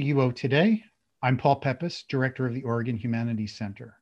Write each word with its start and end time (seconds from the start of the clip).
to 0.00 0.14
UO 0.14 0.34
Today. 0.34 0.82
I'm 1.22 1.36
Paul 1.36 1.60
Peppis, 1.60 2.06
Director 2.08 2.46
of 2.46 2.54
the 2.54 2.62
Oregon 2.62 2.96
Humanities 2.96 3.54
Center. 3.54 3.96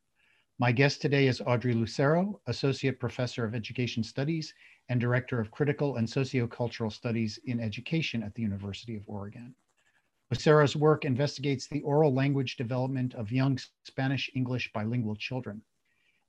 My 0.61 0.71
guest 0.71 1.03
today 1.03 1.27
is 1.27 1.43
Audrey 1.45 1.75
Lucero, 1.75 2.41
Associate 2.47 3.01
Professor 3.01 3.45
of 3.45 3.53
Education 3.53 4.05
Studies 4.05 4.55
and 4.89 5.01
Director 5.01 5.41
of 5.41 5.51
Critical 5.51 5.97
and 5.97 6.07
Sociocultural 6.07 6.93
Studies 6.93 7.41
in 7.47 7.59
Education 7.59 8.23
at 8.23 8.33
the 8.37 8.43
University 8.43 8.95
of 8.95 9.03
Oregon. 9.09 9.53
Lucero's 10.31 10.77
work 10.77 11.05
investigates 11.05 11.67
the 11.67 11.83
oral 11.83 12.15
language 12.15 12.57
development 12.57 13.15
of 13.15 13.33
young 13.33 13.59
Spanish 13.83 14.31
English 14.37 14.71
bilingual 14.73 15.17
children. 15.17 15.61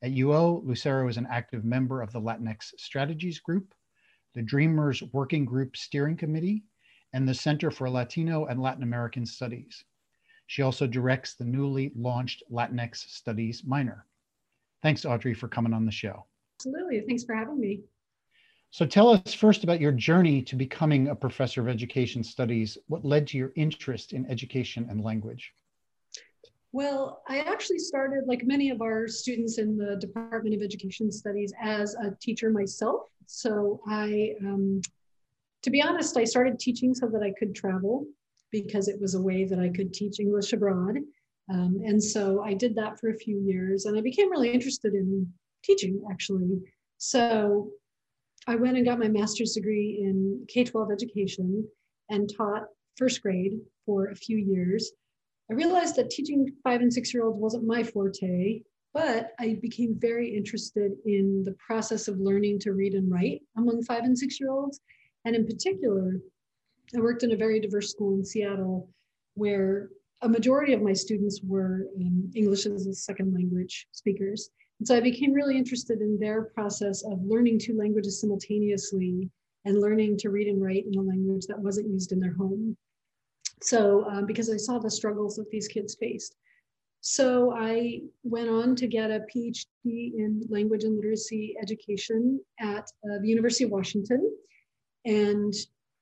At 0.01 0.13
UO, 0.13 0.65
Lucero 0.65 1.07
is 1.09 1.17
an 1.17 1.27
active 1.29 1.63
member 1.63 2.01
of 2.01 2.11
the 2.11 2.21
Latinx 2.21 2.73
Strategies 2.77 3.39
Group, 3.39 3.75
the 4.33 4.41
Dreamers 4.41 5.03
Working 5.13 5.45
Group 5.45 5.77
Steering 5.77 6.17
Committee, 6.17 6.63
and 7.13 7.27
the 7.27 7.33
Center 7.33 7.71
for 7.71 7.89
Latino 7.89 8.45
and 8.45 8.61
Latin 8.61 8.83
American 8.83 9.25
Studies. 9.25 9.83
She 10.47 10.61
also 10.61 10.87
directs 10.87 11.35
the 11.35 11.45
newly 11.45 11.91
launched 11.95 12.43
Latinx 12.51 12.97
Studies 13.09 13.63
minor. 13.65 14.05
Thanks, 14.81 15.05
Audrey, 15.05 15.33
for 15.33 15.47
coming 15.47 15.73
on 15.73 15.85
the 15.85 15.91
show. 15.91 16.25
Absolutely. 16.57 17.01
Thanks 17.01 17.23
for 17.23 17.35
having 17.35 17.59
me. 17.59 17.81
So 18.71 18.85
tell 18.85 19.09
us 19.09 19.33
first 19.33 19.63
about 19.63 19.81
your 19.81 19.91
journey 19.91 20.41
to 20.43 20.55
becoming 20.55 21.07
a 21.07 21.15
professor 21.15 21.61
of 21.61 21.67
education 21.67 22.23
studies. 22.23 22.77
What 22.87 23.03
led 23.03 23.27
to 23.27 23.37
your 23.37 23.51
interest 23.55 24.13
in 24.13 24.29
education 24.29 24.87
and 24.89 25.03
language? 25.03 25.53
Well, 26.71 27.23
I 27.27 27.39
actually 27.39 27.79
started, 27.79 28.25
like 28.27 28.43
many 28.45 28.69
of 28.69 28.81
our 28.81 29.07
students 29.07 29.57
in 29.57 29.75
the 29.75 29.95
Department 29.95 30.55
of 30.55 30.61
Education 30.61 31.11
Studies, 31.11 31.51
as 31.59 31.95
a 31.95 32.11
teacher 32.21 32.51
myself. 32.51 33.09
So 33.25 33.81
I 33.87 34.33
um, 34.41 34.81
to 35.63 35.69
be 35.69 35.81
honest, 35.81 36.17
I 36.17 36.23
started 36.23 36.59
teaching 36.59 36.93
so 36.93 37.07
that 37.07 37.21
I 37.21 37.33
could 37.37 37.55
travel 37.55 38.05
because 38.51 38.87
it 38.87 38.99
was 38.99 39.15
a 39.15 39.21
way 39.21 39.45
that 39.45 39.59
I 39.59 39.69
could 39.69 39.93
teach 39.93 40.19
English 40.19 40.53
abroad. 40.53 40.97
Um, 41.51 41.81
and 41.83 42.01
so 42.03 42.43
I 42.43 42.53
did 42.53 42.75
that 42.75 42.99
for 42.99 43.09
a 43.09 43.17
few 43.17 43.39
years 43.39 43.85
and 43.85 43.97
I 43.97 44.01
became 44.01 44.31
really 44.31 44.51
interested 44.51 44.93
in 44.93 45.31
teaching 45.63 46.01
actually. 46.09 46.59
So 46.97 47.71
I 48.47 48.55
went 48.55 48.77
and 48.77 48.85
got 48.85 48.99
my 48.99 49.07
master's 49.07 49.53
degree 49.53 49.99
in 50.01 50.45
K 50.47 50.63
12 50.63 50.91
education 50.91 51.67
and 52.09 52.31
taught 52.35 52.65
first 52.97 53.21
grade 53.21 53.59
for 53.85 54.07
a 54.07 54.15
few 54.15 54.37
years. 54.37 54.91
I 55.49 55.55
realized 55.55 55.95
that 55.95 56.09
teaching 56.09 56.51
five 56.63 56.81
and 56.81 56.93
six 56.93 57.13
year 57.13 57.25
olds 57.25 57.39
wasn't 57.39 57.65
my 57.65 57.83
forte, 57.83 58.61
but 58.93 59.31
I 59.39 59.57
became 59.61 59.95
very 59.97 60.35
interested 60.35 60.91
in 61.05 61.43
the 61.43 61.55
process 61.65 62.07
of 62.07 62.19
learning 62.19 62.59
to 62.59 62.73
read 62.73 62.93
and 62.93 63.11
write 63.11 63.41
among 63.57 63.83
five 63.83 64.03
and 64.03 64.17
six 64.17 64.39
year 64.39 64.51
olds 64.51 64.79
and 65.29 65.35
in 65.35 65.45
particular, 65.45 66.19
I 66.95 66.99
worked 66.99 67.21
in 67.21 67.33
a 67.33 67.37
very 67.37 67.59
diverse 67.59 67.91
school 67.91 68.15
in 68.15 68.25
Seattle 68.25 68.89
where 69.35 69.89
a 70.23 70.27
majority 70.27 70.73
of 70.73 70.81
my 70.81 70.91
students 70.91 71.39
were 71.43 71.85
um, 72.01 72.31
English 72.35 72.65
as 72.65 72.87
a 72.87 72.93
second 72.95 73.35
language 73.35 73.85
speakers. 73.91 74.49
And 74.79 74.87
so 74.87 74.97
I 74.97 75.01
became 75.01 75.31
really 75.31 75.55
interested 75.55 76.01
in 76.01 76.19
their 76.19 76.45
process 76.45 77.03
of 77.03 77.23
learning 77.23 77.59
two 77.59 77.77
languages 77.77 78.19
simultaneously 78.19 79.29
and 79.65 79.79
learning 79.79 80.17
to 80.17 80.31
read 80.31 80.47
and 80.47 80.59
write 80.63 80.85
in 80.91 80.97
a 80.97 81.03
language 81.03 81.45
that 81.45 81.59
wasn't 81.59 81.91
used 81.91 82.11
in 82.11 82.19
their 82.19 82.33
home. 82.33 82.75
So, 83.61 84.09
um, 84.09 84.25
because 84.25 84.49
I 84.49 84.57
saw 84.57 84.79
the 84.79 84.89
struggles 84.89 85.35
that 85.35 85.51
these 85.51 85.67
kids 85.67 85.93
faced. 85.93 86.35
So 87.01 87.53
I 87.55 88.01
went 88.23 88.49
on 88.49 88.75
to 88.77 88.87
get 88.87 89.11
a 89.11 89.25
PhD 89.31 89.63
in 89.85 90.41
language 90.49 90.85
and 90.85 90.95
literacy 90.95 91.55
education 91.61 92.41
at 92.59 92.85
uh, 93.05 93.19
the 93.21 93.27
University 93.27 93.65
of 93.65 93.69
Washington. 93.69 94.33
And 95.05 95.53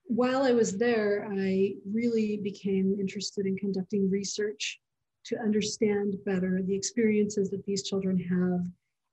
while 0.04 0.42
I 0.42 0.52
was 0.52 0.76
there, 0.76 1.28
I 1.30 1.74
really 1.90 2.38
became 2.38 2.96
interested 2.98 3.46
in 3.46 3.56
conducting 3.56 4.10
research 4.10 4.80
to 5.26 5.38
understand 5.38 6.16
better 6.24 6.62
the 6.62 6.74
experiences 6.74 7.50
that 7.50 7.64
these 7.66 7.82
children 7.82 8.18
have 8.18 8.64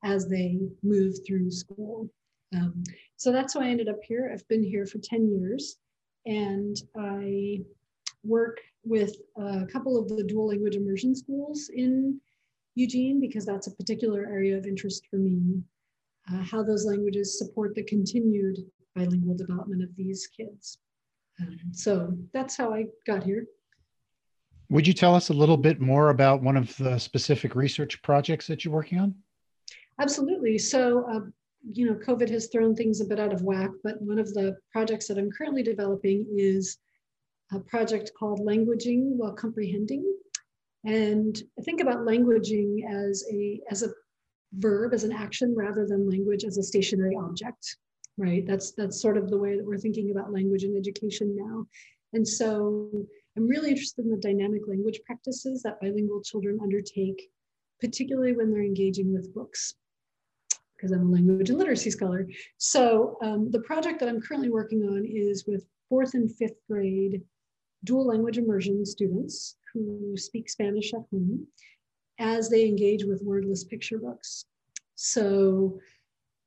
as 0.09 0.28
they 0.28 0.59
move 0.84 1.16
through 1.25 1.51
school. 1.51 2.09
Um, 2.56 2.84
so 3.18 3.31
that's 3.31 3.56
why 3.56 3.66
I 3.66 3.69
ended 3.69 3.90
up 3.90 4.01
here. 4.03 4.31
I've 4.34 4.47
been 4.47 4.63
here 4.63 4.85
for 4.85 5.00
10 5.00 5.29
years 5.29 5.78
and 6.25 6.78
I 6.97 7.62
work 8.24 8.59
with 8.84 9.16
a 9.38 9.66
couple 9.66 9.97
of 9.97 10.07
the 10.09 10.24
dual 10.24 10.47
language 10.47 10.75
immersion 10.75 11.16
schools 11.16 11.69
in 11.74 12.19
Eugene 12.75 13.19
because 13.19 13.45
that's 13.45 13.68
a 13.68 13.75
particular 13.75 14.25
area 14.25 14.57
of 14.57 14.66
interest 14.66 15.07
for 15.09 15.18
me. 15.18 15.62
Uh, 16.31 16.41
how 16.41 16.63
those 16.63 16.85
languages 16.85 17.38
support 17.38 17.75
the 17.75 17.84
continued 17.84 18.57
bilingual 18.95 19.35
development 19.35 19.83
of 19.83 19.89
these 19.95 20.28
kids. 20.28 20.79
Um, 21.41 21.57
so 21.73 22.17
that's 22.33 22.56
how 22.56 22.73
I 22.73 22.85
got 23.06 23.23
here. 23.23 23.45
Would 24.69 24.88
you 24.88 24.94
tell 24.94 25.13
us 25.13 25.29
a 25.29 25.33
little 25.33 25.57
bit 25.57 25.79
more 25.79 26.09
about 26.09 26.41
one 26.41 26.57
of 26.57 26.75
the 26.78 26.97
specific 26.97 27.56
research 27.56 28.01
projects 28.01 28.47
that 28.47 28.66
you're 28.66 28.73
working 28.73 29.00
on? 29.00 29.13
Absolutely. 30.01 30.57
So, 30.57 31.06
uh, 31.09 31.19
you 31.72 31.85
know, 31.85 31.95
COVID 31.95 32.29
has 32.29 32.47
thrown 32.47 32.75
things 32.75 33.00
a 33.00 33.06
bit 33.06 33.19
out 33.19 33.33
of 33.33 33.44
whack, 33.44 33.69
but 33.83 34.01
one 34.01 34.19
of 34.19 34.33
the 34.33 34.57
projects 34.72 35.07
that 35.07 35.17
I'm 35.17 35.31
currently 35.31 35.62
developing 35.62 36.25
is 36.35 36.77
a 37.51 37.59
project 37.59 38.12
called 38.17 38.39
Languaging 38.39 39.01
While 39.17 39.33
Comprehending. 39.33 40.03
And 40.83 41.41
I 41.59 41.62
think 41.63 41.81
about 41.81 42.00
languaging 42.00 42.77
as 42.89 43.23
a, 43.31 43.62
as 43.69 43.83
a 43.83 43.89
verb, 44.53 44.94
as 44.94 45.03
an 45.03 45.12
action, 45.12 45.56
rather 45.56 45.85
than 45.88 46.09
language 46.09 46.44
as 46.44 46.57
a 46.57 46.63
stationary 46.63 47.16
object 47.16 47.77
right? 48.17 48.45
That's 48.45 48.71
that's 48.71 49.01
sort 49.01 49.17
of 49.17 49.29
the 49.29 49.37
way 49.37 49.55
that 49.55 49.65
we're 49.65 49.77
thinking 49.77 50.11
about 50.11 50.33
language 50.33 50.63
and 50.63 50.77
education 50.77 51.35
now. 51.37 51.65
And 52.13 52.27
so 52.27 52.89
I'm 53.35 53.47
really 53.47 53.69
interested 53.69 54.05
in 54.05 54.11
the 54.11 54.17
dynamic 54.17 54.61
language 54.67 55.01
practices 55.05 55.61
that 55.63 55.81
bilingual 55.81 56.21
children 56.21 56.59
undertake, 56.61 57.29
particularly 57.81 58.33
when 58.33 58.51
they're 58.51 58.63
engaging 58.63 59.13
with 59.13 59.33
books, 59.33 59.75
because 60.75 60.91
I'm 60.91 61.07
a 61.07 61.11
language 61.11 61.49
and 61.49 61.59
literacy 61.59 61.91
scholar. 61.91 62.27
So 62.57 63.17
um, 63.21 63.51
the 63.51 63.59
project 63.61 63.99
that 63.99 64.09
I'm 64.09 64.21
currently 64.21 64.49
working 64.49 64.83
on 64.83 65.05
is 65.05 65.45
with 65.45 65.65
fourth 65.89 66.13
and 66.13 66.33
fifth 66.33 66.59
grade 66.69 67.21
dual 67.83 68.07
language 68.07 68.37
immersion 68.37 68.85
students 68.85 69.57
who 69.73 70.15
speak 70.15 70.49
Spanish 70.49 70.93
at 70.93 71.01
home 71.11 71.45
as 72.19 72.49
they 72.49 72.65
engage 72.65 73.03
with 73.03 73.21
wordless 73.23 73.63
picture 73.65 73.99
books. 73.99 74.45
So 74.95 75.79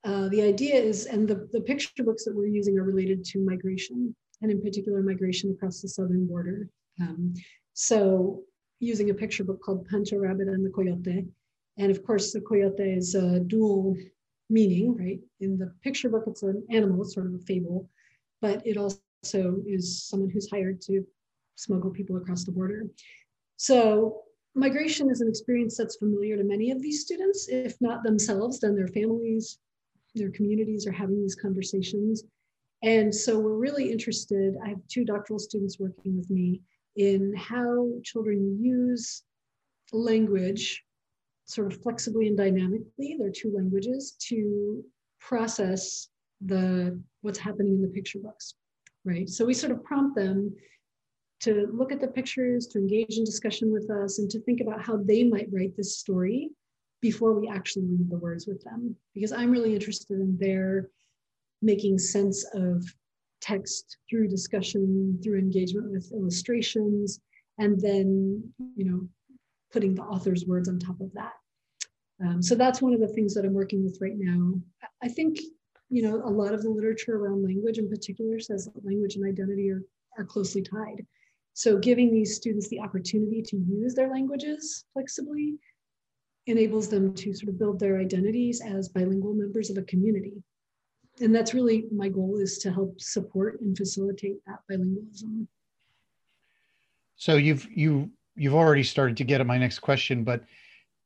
uh, 0.05 0.29
the 0.29 0.43
idea 0.43 0.75
is, 0.75 1.07
and 1.07 1.27
the, 1.27 1.49
the 1.53 1.61
picture 1.61 2.05
books 2.05 2.25
that 2.25 2.35
we're 2.35 2.47
using 2.47 2.79
are 2.79 2.85
related 2.85 3.25
to 3.25 3.45
migration, 3.45 4.15
and 4.43 4.51
in 4.51 4.61
particular, 4.63 5.03
migration 5.03 5.51
across 5.51 5.81
the 5.81 5.89
southern 5.89 6.27
border. 6.27 6.69
Um, 7.01 7.35
so, 7.75 8.43
using 8.81 9.11
a 9.11 9.15
picture 9.15 9.45
book 9.45 9.61
called 9.61 9.87
Pancho 9.89 10.17
Rabbit 10.17 10.49
and 10.49 10.65
the 10.65 10.71
Coyote. 10.71 11.27
And 11.79 11.91
of 11.91 12.05
course, 12.05 12.33
the 12.33 12.41
coyote 12.41 12.81
is 12.81 13.15
a 13.15 13.41
dual 13.41 13.97
meaning, 14.51 14.97
right? 14.97 15.19
In 15.41 15.59
the 15.59 15.73
picture 15.83 16.09
book, 16.09 16.25
it's 16.27 16.43
an 16.43 16.65
animal, 16.71 17.03
it's 17.03 17.15
sort 17.15 17.27
of 17.27 17.35
a 17.35 17.39
fable, 17.39 17.89
but 18.41 18.65
it 18.67 18.77
also 18.77 19.63
is 19.67 20.05
someone 20.05 20.31
who's 20.31 20.51
hired 20.51 20.81
to 20.83 21.05
smuggle 21.57 21.91
people 21.91 22.17
across 22.17 22.45
the 22.45 22.53
border. 22.53 22.87
So, 23.57 24.23
migration 24.55 25.11
is 25.11 25.21
an 25.21 25.29
experience 25.29 25.77
that's 25.77 25.97
familiar 25.97 26.37
to 26.37 26.45
many 26.45 26.71
of 26.71 26.81
these 26.81 27.03
students, 27.03 27.49
if 27.49 27.77
not 27.81 28.05
themselves, 28.05 28.61
then 28.61 28.77
their 28.77 28.89
families, 28.89 29.59
their 30.19 30.31
communities 30.31 30.87
are 30.87 30.93
having 30.93 31.21
these 31.21 31.35
conversations. 31.35 32.25
And 32.83 33.15
so 33.15 33.39
we're 33.39 33.57
really 33.57 33.91
interested. 33.91 34.55
I 34.65 34.69
have 34.69 34.79
two 34.89 35.05
doctoral 35.05 35.39
students 35.39 35.79
working 35.79 36.17
with 36.17 36.31
me 36.31 36.61
in 36.97 37.35
how 37.37 37.89
children 38.05 38.59
use 38.63 39.23
language 39.93 40.85
sort 41.47 41.73
of 41.73 41.81
flexibly 41.83 42.29
and 42.29 42.37
dynamically, 42.37 43.17
their 43.19 43.31
two 43.31 43.53
languages, 43.55 44.17
to 44.29 44.85
process 45.19 46.09
the 46.45 47.01
what's 47.23 47.39
happening 47.39 47.75
in 47.75 47.83
the 47.83 47.89
picture 47.89 48.19
books, 48.19 48.55
right? 49.05 49.29
So 49.29 49.45
we 49.45 49.55
sort 49.55 49.73
of 49.73 49.83
prompt 49.83 50.15
them 50.15 50.55
to 51.41 51.69
look 51.73 51.93
at 51.93 52.01
the 52.01 52.09
pictures, 52.09 52.67
to 52.69 52.79
engage 52.79 53.17
in 53.17 53.25
discussion 53.25 53.73
with 53.73 53.91
us, 53.91 54.19
and 54.19 54.29
to 54.31 54.41
think 54.41 54.61
about 54.61 54.85
how 54.85 54.99
they 54.99 55.25
might 55.25 55.49
write 55.51 55.77
this 55.77 55.99
story 55.99 56.51
before 57.01 57.39
we 57.39 57.49
actually 57.49 57.85
read 57.85 58.11
the 58.11 58.19
words 58.19 58.47
with 58.47 58.63
them 58.65 58.95
because 59.15 59.33
i'm 59.33 59.51
really 59.51 59.75
interested 59.75 60.19
in 60.21 60.37
their 60.39 60.89
making 61.63 61.99
sense 61.99 62.45
of 62.55 62.85
text 63.41 63.99
through 64.09 64.29
discussion 64.29 65.19
through 65.23 65.39
engagement 65.39 65.91
with 65.91 66.11
illustrations 66.13 67.21
and 67.59 67.81
then 67.81 68.43
you 68.77 68.85
know 68.85 69.09
putting 69.73 69.95
the 69.95 70.03
author's 70.03 70.47
words 70.47 70.69
on 70.69 70.79
top 70.79 71.01
of 71.01 71.13
that. 71.13 71.33
Um, 72.25 72.43
so 72.43 72.55
that's 72.55 72.83
one 72.83 72.95
of 72.95 73.01
the 73.01 73.09
things 73.09 73.35
that 73.35 73.45
i'm 73.45 73.53
working 73.53 73.85
with 73.85 73.99
right 74.01 74.17
now. 74.17 74.55
I 75.03 75.09
think 75.09 75.39
you 75.91 76.03
know 76.03 76.17
a 76.25 76.31
lot 76.31 76.53
of 76.53 76.63
the 76.63 76.71
literature 76.71 77.17
around 77.17 77.45
language 77.45 77.79
in 77.79 77.89
particular 77.89 78.41
says 78.41 78.65
that 78.65 78.85
language 78.85 79.17
and 79.17 79.27
identity 79.27 79.71
are, 79.71 79.83
are 80.19 80.25
closely 80.25 80.63
tied. 80.63 81.07
So 81.55 81.77
giving 81.77 82.13
these 82.13 82.37
students 82.37 82.69
the 82.69 82.81
opportunity 82.81 83.43
to 83.43 83.57
use 83.57 83.95
their 83.95 84.11
languages 84.11 84.85
flexibly 84.93 85.59
enables 86.49 86.89
them 86.89 87.15
to 87.15 87.35
sort 87.35 87.49
of 87.49 87.59
build 87.59 87.79
their 87.79 87.99
identities 87.99 88.61
as 88.61 88.89
bilingual 88.89 89.35
members 89.35 89.71
of 89.71 89.79
a 89.79 89.83
community. 89.83 90.43
And 91.21 91.35
that's 91.35 91.55
really 91.55 91.87
my 91.93 92.09
goal 92.09 92.39
is 92.39 92.59
to 92.59 92.73
help 92.73 93.01
support 93.01 93.61
and 93.61 93.77
facilitate 93.77 94.37
that 94.47 94.61
bilingualism. 94.71 95.47
So 97.17 97.37
you've 97.37 97.67
you 97.71 98.11
you've 98.37 98.55
already 98.55 98.85
started 98.85 99.17
to 99.17 99.25
get 99.25 99.41
at 99.41 99.47
my 99.47 99.59
next 99.59 99.81
question, 99.81 100.23
but 100.23 100.45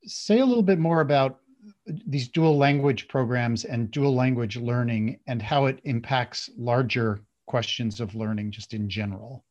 say 0.04 0.40
a 0.40 0.44
little 0.44 0.62
bit 0.62 0.78
more 0.78 1.00
about 1.00 1.38
these 1.86 2.28
dual 2.28 2.56
language 2.56 3.08
programs 3.08 3.64
and 3.64 3.90
dual 3.90 4.14
language 4.14 4.56
learning 4.56 5.18
and 5.26 5.40
how 5.40 5.66
it 5.66 5.80
impacts 5.84 6.50
larger 6.56 7.22
questions 7.46 8.00
of 8.00 8.14
learning 8.14 8.50
just 8.50 8.74
in 8.74 8.88
general. 8.88 9.44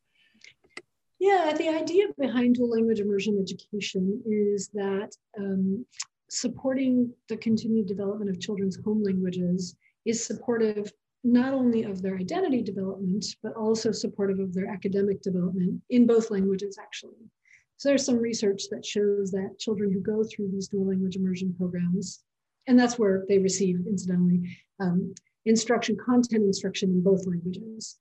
Yeah, 1.22 1.54
the 1.56 1.70
idea 1.70 2.06
behind 2.18 2.56
dual 2.56 2.72
language 2.72 3.00
immersion 3.00 3.38
education 3.40 4.24
is 4.26 4.70
that 4.74 5.16
um, 5.38 5.86
supporting 6.32 7.14
the 7.30 7.38
continued 7.38 7.86
development 7.88 8.32
of 8.32 8.40
children's 8.40 8.80
home 8.84 9.04
languages 9.04 9.76
is 10.04 10.26
supportive 10.26 10.92
not 11.24 11.54
only 11.54 11.84
of 11.84 12.02
their 12.02 12.18
identity 12.18 12.64
development, 12.64 13.24
but 13.44 13.54
also 13.54 13.92
supportive 13.92 14.40
of 14.40 14.52
their 14.56 14.66
academic 14.66 15.22
development 15.22 15.80
in 15.92 16.08
both 16.08 16.32
languages, 16.32 16.80
actually. 16.82 17.30
So 17.78 17.90
there's 17.90 18.04
some 18.04 18.18
research 18.18 18.64
that 18.72 18.84
shows 18.84 19.30
that 19.30 19.60
children 19.60 19.94
who 19.94 20.00
go 20.00 20.24
through 20.24 20.50
these 20.52 20.70
dual 20.70 20.88
language 20.88 21.18
immersion 21.18 21.54
programs, 21.56 22.24
and 22.66 22.80
that's 22.80 22.98
where 22.98 23.26
they 23.30 23.38
receive, 23.38 23.86
incidentally, 23.86 24.58
um, 24.80 25.14
instruction, 25.46 25.96
content 26.04 26.46
instruction 26.46 26.90
in 26.90 27.04
both 27.04 27.28
languages. 27.28 28.00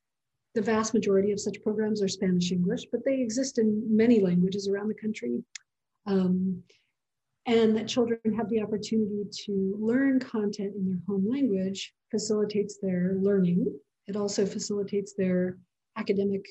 The 0.54 0.62
vast 0.62 0.94
majority 0.94 1.32
of 1.32 1.40
such 1.40 1.62
programs 1.62 2.02
are 2.02 2.08
Spanish 2.08 2.50
English, 2.50 2.86
but 2.90 3.04
they 3.04 3.20
exist 3.20 3.58
in 3.58 3.84
many 3.88 4.20
languages 4.20 4.68
around 4.68 4.88
the 4.88 4.94
country. 4.94 5.42
Um, 6.06 6.62
and 7.46 7.76
that 7.76 7.88
children 7.88 8.20
have 8.36 8.48
the 8.50 8.62
opportunity 8.62 9.24
to 9.46 9.76
learn 9.78 10.20
content 10.20 10.74
in 10.76 10.86
their 10.86 11.00
home 11.08 11.28
language 11.28 11.92
facilitates 12.10 12.78
their 12.78 13.14
learning. 13.20 13.66
It 14.06 14.16
also 14.16 14.44
facilitates 14.44 15.14
their 15.14 15.56
academic 15.96 16.44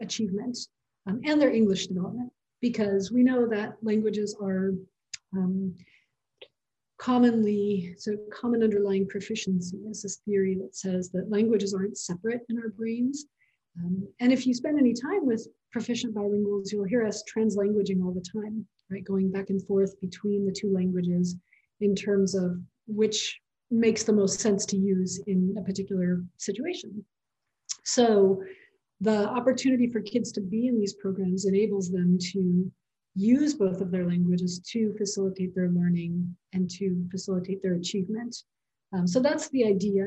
achievement 0.00 0.58
um, 1.06 1.20
and 1.24 1.40
their 1.40 1.50
English 1.50 1.86
development 1.86 2.30
because 2.60 3.10
we 3.10 3.22
know 3.22 3.46
that 3.48 3.76
languages 3.82 4.36
are 4.40 4.74
um, 5.36 5.74
commonly, 7.08 7.94
so 7.96 8.14
common 8.30 8.62
underlying 8.62 9.08
proficiency 9.08 9.78
is 9.90 10.02
this 10.02 10.16
theory 10.26 10.58
that 10.60 10.76
says 10.76 11.08
that 11.10 11.30
languages 11.30 11.72
aren't 11.72 11.96
separate 11.96 12.42
in 12.50 12.58
our 12.58 12.68
brains. 12.68 13.24
Um, 13.78 14.06
and 14.20 14.30
if 14.30 14.46
you 14.46 14.52
spend 14.52 14.78
any 14.78 14.92
time 14.92 15.24
with 15.24 15.48
proficient 15.72 16.14
bilinguals, 16.14 16.70
you'll 16.70 16.84
hear 16.84 17.06
us 17.06 17.24
translanguaging 17.34 18.04
all 18.04 18.12
the 18.12 18.24
time, 18.30 18.66
right? 18.90 19.02
Going 19.04 19.32
back 19.32 19.48
and 19.48 19.66
forth 19.66 19.98
between 20.02 20.44
the 20.44 20.52
two 20.52 20.70
languages 20.70 21.34
in 21.80 21.94
terms 21.94 22.34
of 22.34 22.60
which 22.86 23.40
makes 23.70 24.02
the 24.02 24.12
most 24.12 24.38
sense 24.40 24.66
to 24.66 24.76
use 24.76 25.18
in 25.26 25.56
a 25.58 25.62
particular 25.62 26.22
situation. 26.36 27.02
So 27.84 28.42
the 29.00 29.30
opportunity 29.30 29.86
for 29.86 30.02
kids 30.02 30.30
to 30.32 30.42
be 30.42 30.66
in 30.66 30.78
these 30.78 30.92
programs 30.92 31.46
enables 31.46 31.90
them 31.90 32.18
to 32.32 32.70
use 33.18 33.52
both 33.54 33.80
of 33.80 33.90
their 33.90 34.06
languages 34.06 34.60
to 34.60 34.94
facilitate 34.96 35.54
their 35.54 35.70
learning 35.70 36.36
and 36.52 36.70
to 36.70 37.04
facilitate 37.10 37.60
their 37.62 37.74
achievement. 37.74 38.36
Um, 38.92 39.08
so 39.08 39.20
that's 39.20 39.48
the 39.50 39.64
idea 39.64 40.06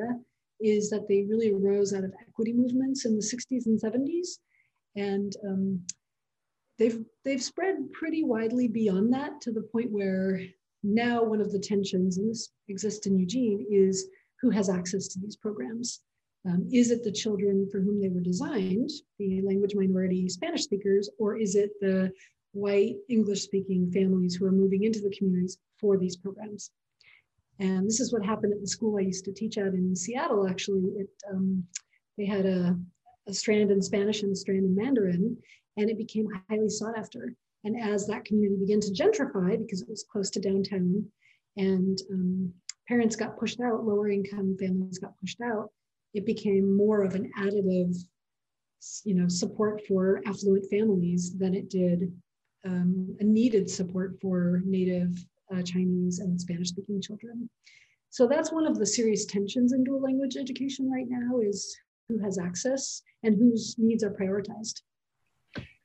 is 0.61 0.89
that 0.89 1.07
they 1.07 1.25
really 1.29 1.51
arose 1.51 1.93
out 1.93 2.05
of 2.05 2.13
equity 2.21 2.53
movements 2.53 3.05
in 3.05 3.15
the 3.15 3.23
60s 3.23 3.65
and 3.65 3.81
70s. 3.81 4.37
And 4.95 5.35
um, 5.45 5.81
they've, 6.79 7.03
they've 7.25 7.43
spread 7.43 7.91
pretty 7.91 8.23
widely 8.23 8.67
beyond 8.67 9.13
that 9.13 9.41
to 9.41 9.51
the 9.51 9.67
point 9.73 9.91
where 9.91 10.41
now 10.83 11.23
one 11.23 11.41
of 11.41 11.51
the 11.51 11.59
tensions, 11.59 12.17
and 12.17 12.29
this 12.29 12.49
exists 12.69 13.07
in 13.07 13.19
Eugene, 13.19 13.65
is 13.69 14.07
who 14.39 14.49
has 14.51 14.69
access 14.69 15.07
to 15.09 15.19
these 15.19 15.35
programs. 15.35 15.99
Um, 16.47 16.67
is 16.71 16.91
it 16.91 17.03
the 17.03 17.11
children 17.11 17.67
for 17.71 17.81
whom 17.81 18.01
they 18.01 18.09
were 18.09 18.21
designed, 18.21 18.89
the 19.19 19.41
language 19.41 19.75
minority 19.75 20.27
Spanish 20.29 20.63
speakers, 20.63 21.09
or 21.19 21.37
is 21.37 21.55
it 21.55 21.71
the 21.81 22.11
white 22.53 22.98
English 23.09 23.42
speaking 23.42 23.92
families 23.92 24.36
who 24.36 24.45
are 24.45 24.51
moving 24.51 24.83
into 24.83 25.00
the 25.00 25.15
communities 25.15 25.57
for 25.80 25.98
these 25.98 26.15
programs? 26.15 26.71
And 27.59 27.86
this 27.86 28.00
is 28.00 28.12
what 28.12 28.25
happened 28.25 28.53
at 28.53 28.62
the 28.62 28.68
school 28.68 28.98
I 28.98 29.01
used 29.01 29.25
to 29.25 29.33
teach 29.33 29.57
at 29.57 29.74
in 29.74 29.95
Seattle. 29.95 30.48
Actually, 30.48 30.83
it 30.98 31.09
um, 31.31 31.63
they 32.18 32.25
had 32.25 32.45
a, 32.45 32.77
a 33.27 33.33
strand 33.33 33.71
in 33.71 33.81
Spanish 33.81 34.24
and 34.24 34.31
a 34.31 34.36
strand 34.36 34.65
in 34.65 34.75
Mandarin, 34.75 35.38
and 35.77 35.89
it 35.89 35.98
became 35.98 36.27
highly 36.50 36.69
sought 36.69 36.98
after. 36.98 37.33
And 37.63 37.80
as 37.80 38.07
that 38.07 38.25
community 38.25 38.59
began 38.59 38.80
to 38.80 38.92
gentrify 38.92 39.57
because 39.59 39.81
it 39.81 39.89
was 39.89 40.06
close 40.12 40.30
to 40.31 40.39
downtown 40.39 41.06
and 41.57 42.01
um, 42.12 42.54
parents 42.88 43.15
got 43.15 43.38
pushed 43.38 43.59
out, 43.62 43.86
lower 43.86 44.09
income 44.09 44.57
families 44.59 44.97
got 44.97 45.18
pushed 45.19 45.42
out, 45.42 45.69
it 46.13 46.25
became 46.25 46.75
more 46.75 47.04
of 47.04 47.15
an 47.15 47.31
additive 47.38 47.95
you 49.06 49.13
know, 49.13 49.27
support 49.27 49.81
for 49.88 50.21
affluent 50.25 50.65
families 50.69 51.38
than 51.38 51.54
it 51.54 51.69
did 51.69 52.12
um, 52.65 53.15
a 53.19 53.23
needed 53.23 53.69
support 53.69 54.17
for 54.21 54.61
native 54.65 55.15
uh, 55.53 55.61
Chinese 55.61 56.19
and 56.19 56.39
Spanish 56.39 56.69
speaking 56.69 57.01
children. 57.01 57.49
So 58.09 58.27
that's 58.27 58.51
one 58.51 58.67
of 58.67 58.77
the 58.77 58.85
serious 58.85 59.25
tensions 59.25 59.73
in 59.73 59.83
dual 59.83 60.01
language 60.01 60.35
education 60.37 60.91
right 60.91 61.07
now 61.07 61.39
is 61.39 61.75
who 62.09 62.19
has 62.19 62.37
access 62.37 63.01
and 63.23 63.35
whose 63.35 63.75
needs 63.77 64.03
are 64.03 64.11
prioritized. 64.11 64.81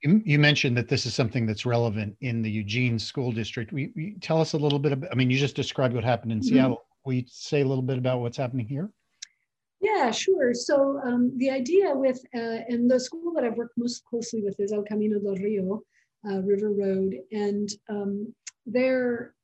You, 0.02 0.38
mentioned 0.38 0.76
that 0.76 0.88
this 0.88 1.04
is 1.04 1.14
something 1.14 1.46
that's 1.46 1.66
relevant 1.66 2.16
in 2.20 2.40
the 2.40 2.50
Eugene 2.50 2.96
School 2.96 3.32
District. 3.32 3.72
We, 3.72 3.90
we 3.96 4.16
tell 4.20 4.40
us 4.40 4.52
a 4.52 4.56
little 4.56 4.78
bit 4.78 4.92
about, 4.92 5.10
I 5.10 5.16
mean, 5.16 5.30
you 5.30 5.38
just 5.38 5.56
described 5.56 5.94
what 5.94 6.04
happened 6.04 6.30
in 6.30 6.38
mm-hmm. 6.38 6.54
Seattle. 6.54 6.84
Will 7.04 7.14
you 7.14 7.24
say 7.26 7.62
a 7.62 7.64
little 7.64 7.82
bit 7.82 7.98
about 7.98 8.20
what's 8.20 8.36
happening 8.36 8.68
here? 8.68 8.90
Yeah, 9.80 10.10
sure. 10.10 10.54
So 10.54 11.00
um, 11.04 11.32
the 11.38 11.50
idea 11.50 11.92
with, 11.92 12.20
uh, 12.34 12.62
and 12.68 12.90
the 12.90 13.00
school 13.00 13.32
that 13.34 13.44
I've 13.44 13.56
worked 13.56 13.76
most 13.76 14.04
closely 14.04 14.42
with 14.42 14.58
is 14.60 14.72
El 14.72 14.84
Camino 14.84 15.18
del 15.18 15.36
Rio, 15.36 15.82
uh, 16.28 16.40
River 16.42 16.70
Road. 16.70 17.14
And 17.32 17.68
um, 17.88 18.34
there, 18.64 19.34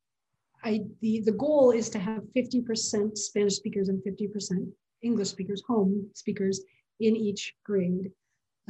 I, 0.64 0.80
the, 1.00 1.20
the 1.20 1.32
goal 1.32 1.70
is 1.70 1.88
to 1.90 1.98
have 1.98 2.22
50% 2.36 3.16
Spanish 3.16 3.54
speakers 3.54 3.88
and 3.88 4.02
50% 4.04 4.66
English 5.02 5.28
speakers, 5.28 5.62
home 5.66 6.08
speakers 6.14 6.62
in 7.00 7.16
each 7.16 7.54
grade. 7.64 8.10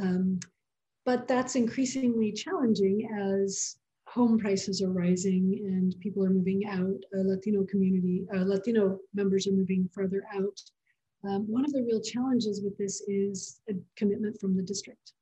Um, 0.01 0.41
but 1.05 1.27
that's 1.27 1.57
increasingly 1.57 2.33
challenging 2.33 3.09
as 3.19 3.77
home 4.07 4.39
prices 4.39 4.83
are 4.83 4.91
rising 4.91 5.61
and 5.65 5.99
people 6.01 6.25
are 6.25 6.31
moving 6.31 6.67
out. 6.67 7.01
A 7.15 7.19
Latino 7.19 7.65
community, 7.65 8.25
uh, 8.35 8.45
Latino 8.45 8.99
members 9.15 9.47
are 9.47 9.53
moving 9.53 9.89
further 9.93 10.25
out. 10.35 10.61
Um, 11.25 11.47
one 11.49 11.65
of 11.65 11.73
the 11.73 11.83
real 11.83 12.01
challenges 12.01 12.63
with 12.63 12.77
this 12.79 13.03
is 13.07 13.61
a 13.71 13.75
commitment 13.97 14.41
from 14.41 14.57
the 14.57 14.63
district. 14.63 15.13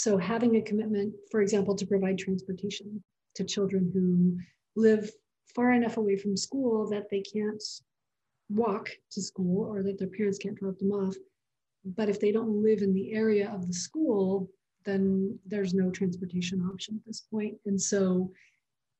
So 0.00 0.16
having 0.16 0.56
a 0.56 0.62
commitment, 0.62 1.12
for 1.30 1.42
example, 1.42 1.76
to 1.76 1.84
provide 1.84 2.16
transportation 2.16 3.04
to 3.34 3.44
children 3.44 3.90
who 3.92 4.38
live 4.74 5.10
far 5.54 5.74
enough 5.74 5.98
away 5.98 6.16
from 6.16 6.38
school 6.38 6.88
that 6.88 7.10
they 7.10 7.20
can't 7.20 7.62
walk 8.48 8.88
to 9.10 9.20
school 9.20 9.66
or 9.66 9.82
that 9.82 9.98
their 9.98 10.08
parents 10.08 10.38
can't 10.38 10.56
drop 10.56 10.78
them 10.78 10.90
off. 10.90 11.14
But 11.84 12.08
if 12.08 12.18
they 12.18 12.32
don't 12.32 12.62
live 12.62 12.80
in 12.80 12.94
the 12.94 13.12
area 13.12 13.50
of 13.50 13.66
the 13.66 13.74
school, 13.74 14.48
then 14.86 15.38
there's 15.44 15.74
no 15.74 15.90
transportation 15.90 16.66
option 16.72 16.96
at 16.96 17.04
this 17.06 17.20
point. 17.30 17.58
And 17.66 17.78
so 17.78 18.32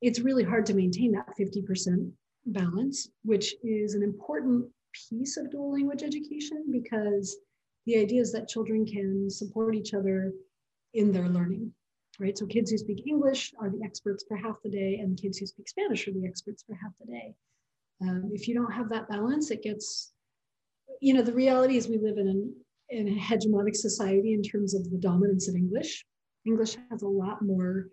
it's 0.02 0.21
really 0.21 0.45
hard 0.45 0.66
to 0.66 0.75
maintain 0.75 1.12
that 1.12 1.35
50% 1.40 2.12
balance, 2.45 3.09
which 3.25 3.54
is 3.64 3.95
an 3.95 4.02
important 4.02 4.66
piece 5.09 5.38
of 5.38 5.50
dual 5.50 5.73
language 5.73 6.02
education 6.02 6.66
because 6.71 7.38
the 7.87 7.97
idea 7.97 8.21
is 8.21 8.33
that 8.33 8.49
children 8.49 8.85
can 8.85 9.30
support 9.30 9.75
each 9.75 9.95
other 9.95 10.35
in 10.94 11.12
their 11.12 11.28
learning, 11.28 11.73
right? 12.18 12.37
So 12.37 12.47
kids 12.47 12.70
who 12.70 12.78
speak 12.78 13.06
English 13.06 13.52
are 13.61 13.70
the 13.70 13.82
experts 13.85 14.25
for 14.26 14.37
half 14.37 14.56
the 14.62 14.70
day, 14.70 14.99
and 15.00 15.20
kids 15.20 15.38
who 15.38 15.47
speak 15.47 15.68
Spanish 15.68 16.06
are 16.09 16.12
the 16.12 16.26
experts 16.26 16.64
for 16.66 16.75
half 16.75 16.92
the 17.00 17.12
day. 17.12 17.35
Um, 18.02 18.30
if 18.32 18.49
you 18.49 18.54
don't 18.54 18.73
have 18.73 18.88
that 18.90 19.09
balance, 19.09 19.50
it 19.50 19.62
gets, 19.62 20.12
you 21.00 21.14
know, 21.14 21.23
the 21.23 21.32
reality 21.32 21.76
is 21.76 21.88
we 21.88 21.99
live 21.99 22.18
in 22.18 22.28
an 22.28 22.54
in 22.90 23.09
a 23.09 23.20
hegemonic 23.20 23.76
society 23.76 24.35
in 24.35 24.42
terms 24.42 24.75
of 24.75 24.90
the 24.90 24.99
dominance 24.99 25.49
of 25.49 25.54
English. 25.54 26.04
English 26.44 26.76
has 26.90 27.02
a 27.02 27.09
lot 27.09 27.40
more 27.40 27.87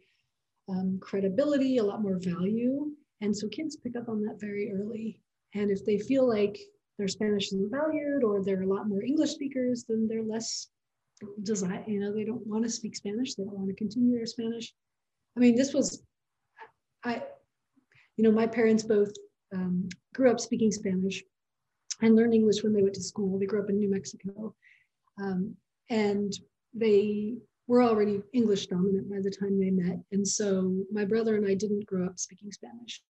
um, 0.70 0.98
credibility, 1.01 1.77
a 1.77 1.84
lot 1.84 2.01
more 2.01 2.18
value. 2.20 2.92
And 3.22 3.36
so 3.36 3.48
kids 3.48 3.77
pick 3.77 3.96
up 3.96 4.10
on 4.10 4.22
that 4.24 4.39
very 4.39 4.72
early. 4.74 5.22
And 5.54 5.72
if 5.72 5.86
they 5.86 6.00
feel 6.00 6.27
like 6.27 6.58
their 6.98 7.08
Spanish 7.08 7.48
isn't 7.48 7.72
valued 7.72 8.24
or 8.24 8.44
they're 8.44 8.63
a 8.63 8.68
lot 8.68 8.88
more 8.88 9.04
English 9.04 9.32
speakers, 9.32 9.86
then 9.88 10.08
they're 10.08 10.24
less 10.24 10.70
desire, 11.43 11.83
you 11.88 12.00
know, 12.00 12.13
they 12.13 12.24
don't 12.24 12.45
want 12.45 12.63
to 12.63 12.69
speak 12.69 12.95
Spanish. 12.95 13.36
They 13.36 13.43
don't 13.43 13.57
want 13.57 13.69
to 13.69 13.75
continue 13.75 14.15
their 14.15 14.25
Spanish. 14.25 14.74
I 15.36 15.39
mean, 15.39 15.55
this 15.55 15.74
was, 15.74 16.03
I, 17.03 17.21
you 18.17 18.24
know, 18.24 18.31
my 18.31 18.47
parents 18.47 18.83
both 18.83 19.12
um, 19.53 19.88
grew 20.13 20.31
up 20.31 20.39
speaking 20.39 20.71
Spanish 20.71 21.24
and 22.01 22.15
learned 22.15 22.33
English 22.33 22.63
when 22.63 22.74
they 22.74 22.81
went 22.81 22.95
to 22.95 23.03
school. 23.03 23.39
They 23.39 23.45
grew 23.45 23.62
up 23.62 23.69
in 23.69 23.77
New 23.77 23.89
Mexico. 23.89 24.53
Um, 25.21 25.55
and 25.89 26.33
they 26.74 27.38
were 27.67 27.81
already 27.81 28.21
English 28.33 28.67
dominant 28.67 29.09
by 29.09 29.19
the 29.21 29.31
time 29.31 29.59
they 29.59 29.71
met. 29.71 30.00
And 30.12 30.27
so 30.27 30.83
my 30.91 31.05
brother 31.05 31.36
and 31.36 31.45
I 31.45 31.53
didn't 31.53 31.86
grow 31.86 32.05
up 32.05 32.19
speaking 32.19 32.51
Spanish. 32.51 33.01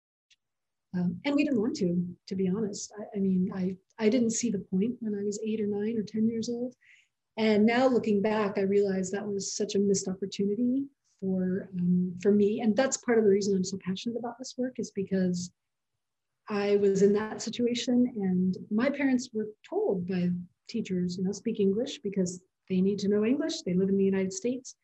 Um, 0.95 1.21
and 1.25 1.35
we 1.35 1.45
didn't 1.45 1.61
want 1.61 1.77
to, 1.77 2.03
to 2.29 2.35
be 2.35 2.49
honest. 2.49 2.93
I, 2.99 3.19
I, 3.19 3.21
mean, 3.21 3.51
I, 3.55 3.77
I 3.99 4.09
didn't 4.09 4.31
see 4.31 4.51
the 4.51 4.65
point 4.71 4.95
when 5.01 5.15
I 5.15 5.25
was 5.25 5.41
eight 5.45 5.61
or 5.61 5.67
nine 5.67 5.99
or 5.99 6.03
10 6.03 6.29
years 6.29 6.49
old. 6.49 6.75
And 7.37 7.67
now 7.67 7.87
looking 7.87 8.23
back, 8.23 8.57
I 8.57 8.63
realized 8.63 9.13
that 9.13 9.27
was 9.27 9.55
such 9.55 9.75
a 9.75 9.79
missed 9.79 10.09
opportunity 10.09 10.85
for 11.21 11.69
um, 11.79 12.15
for 12.23 12.33
me, 12.33 12.61
and 12.61 12.75
that's 12.77 12.97
part 12.99 13.19
of 13.19 13.25
the 13.25 13.31
reason 13.31 13.55
I'm 13.55 13.65
so 13.65 13.79
passionate 13.85 14.19
about 14.19 14.39
this 14.39 14.55
work 14.57 14.79
is 14.79 14.91
because 14.91 15.51
I 16.49 16.77
was 16.77 17.03
in 17.03 17.13
that 17.15 17.43
situation, 17.43 18.13
and 18.17 18.57
my 18.71 18.89
parents 18.89 19.31
were 19.33 19.49
told 19.69 20.09
by 20.09 20.31
teachers, 20.69 21.19
you 21.19 21.25
know, 21.25 21.33
speak 21.33 21.61
English 21.61 21.99
because 21.99 22.41
they 22.69 22.81
need 22.81 22.99
to 23.01 23.09
know 23.09 23.25
English. 23.25 23.63
They 23.63 23.75
live 23.75 23.89
in 23.89 23.99
the 23.99 24.05
United 24.05 24.33
States, 24.33 24.77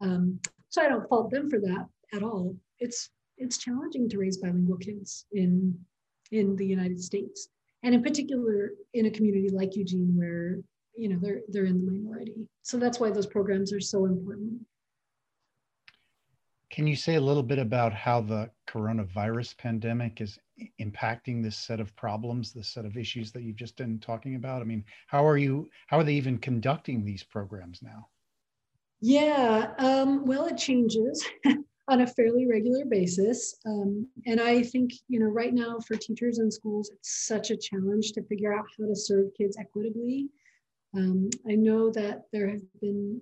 um, 0.00 0.40
so 0.68 0.82
I 0.82 0.88
don't 0.88 1.08
fault 1.08 1.30
them 1.30 1.50
for 1.50 1.60
that 1.60 1.86
at 2.14 2.22
all. 2.22 2.56
It's 2.78 3.10
it's 3.36 3.58
challenging 3.58 4.08
to 4.08 4.18
raise 4.18 4.38
bilingual 4.38 4.78
kids 4.78 5.26
in 5.32 5.78
in 6.30 6.56
the 6.56 6.66
United 6.66 7.00
States, 7.02 7.48
and 7.82 7.94
in 7.94 8.02
particular 8.02 8.72
in 8.94 9.06
a 9.06 9.10
community 9.10 9.50
like 9.50 9.76
Eugene, 9.76 10.16
where 10.16 10.60
you 11.00 11.08
know 11.08 11.18
they're 11.20 11.40
they're 11.48 11.64
in 11.64 11.84
the 11.84 11.90
minority. 11.90 12.46
So 12.62 12.76
that's 12.76 13.00
why 13.00 13.10
those 13.10 13.26
programs 13.26 13.72
are 13.72 13.80
so 13.80 14.04
important. 14.04 14.60
Can 16.70 16.86
you 16.86 16.94
say 16.94 17.14
a 17.16 17.20
little 17.20 17.42
bit 17.42 17.58
about 17.58 17.92
how 17.92 18.20
the 18.20 18.50
coronavirus 18.68 19.56
pandemic 19.56 20.20
is 20.20 20.38
impacting 20.80 21.42
this 21.42 21.56
set 21.56 21.80
of 21.80 21.96
problems, 21.96 22.52
this 22.52 22.68
set 22.68 22.84
of 22.84 22.96
issues 22.96 23.32
that 23.32 23.42
you've 23.42 23.56
just 23.56 23.76
been 23.76 23.98
talking 23.98 24.36
about? 24.36 24.60
I 24.60 24.64
mean, 24.64 24.84
how 25.08 25.26
are 25.26 25.36
you, 25.36 25.68
how 25.88 25.98
are 25.98 26.04
they 26.04 26.14
even 26.14 26.38
conducting 26.38 27.04
these 27.04 27.24
programs 27.24 27.82
now? 27.82 28.06
Yeah, 29.00 29.72
um, 29.78 30.24
well, 30.26 30.46
it 30.46 30.58
changes 30.58 31.26
on 31.88 32.02
a 32.02 32.06
fairly 32.06 32.46
regular 32.46 32.84
basis. 32.84 33.56
Um, 33.66 34.06
and 34.26 34.40
I 34.40 34.62
think, 34.62 34.92
you 35.08 35.18
know, 35.18 35.26
right 35.26 35.52
now 35.52 35.78
for 35.80 35.96
teachers 35.96 36.38
and 36.38 36.52
schools, 36.52 36.90
it's 36.94 37.26
such 37.26 37.50
a 37.50 37.56
challenge 37.56 38.12
to 38.12 38.22
figure 38.22 38.54
out 38.54 38.66
how 38.78 38.86
to 38.86 38.94
serve 38.94 39.34
kids 39.36 39.56
equitably. 39.58 40.28
Um, 40.94 41.30
I 41.48 41.54
know 41.54 41.90
that 41.90 42.24
there 42.32 42.48
have 42.48 42.62
been 42.80 43.20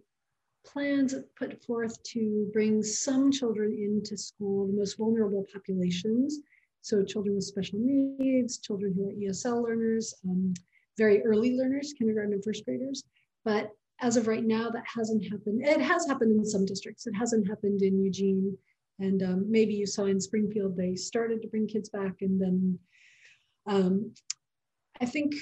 plans 0.65 1.15
put 1.37 1.63
forth 1.65 2.03
to 2.03 2.51
bring 2.53 2.83
some 2.83 3.31
children 3.31 3.73
into 3.73 4.17
school, 4.17 4.67
the 4.67 4.73
most 4.73 4.97
vulnerable 4.99 5.47
populations. 5.53 6.39
So 6.83 7.05
children 7.05 7.35
with 7.35 7.45
special 7.45 7.79
needs, 7.81 8.59
children 8.59 8.95
who 8.95 9.09
are 9.09 9.13
ESL 9.13 9.65
learners, 9.65 10.15
um, 10.25 10.55
very 10.97 11.23
early 11.23 11.57
learners, 11.57 11.95
kindergarten 11.97 12.33
and 12.33 12.45
first 12.45 12.65
graders. 12.65 13.05
But 13.45 13.71
as 14.01 14.17
of 14.17 14.27
right 14.27 14.45
now, 14.45 14.71
that 14.71 14.85
hasn't 14.87 15.25
happened. 15.25 15.67
It 15.67 15.81
has 15.81 16.07
happened 16.07 16.33
in 16.33 16.45
some 16.45 16.65
districts. 16.65 17.07
It 17.07 17.15
hasn't 17.15 17.49
happened 17.49 17.83
in 17.83 18.03
Eugene. 18.03 18.57
And 19.01 19.23
um, 19.23 19.51
maybe 19.51 19.75
you 19.75 19.87
saw 19.87 20.05
in 20.05 20.21
Springfield, 20.21 20.77
they 20.77 20.95
started 20.95 21.43
to 21.43 21.49
bring 21.49 21.67
kids 21.67 21.89
back. 21.89 22.17
And 22.21 22.41
then 22.41 22.79
um, 23.67 24.15
I 25.01 25.07
think 25.07 25.35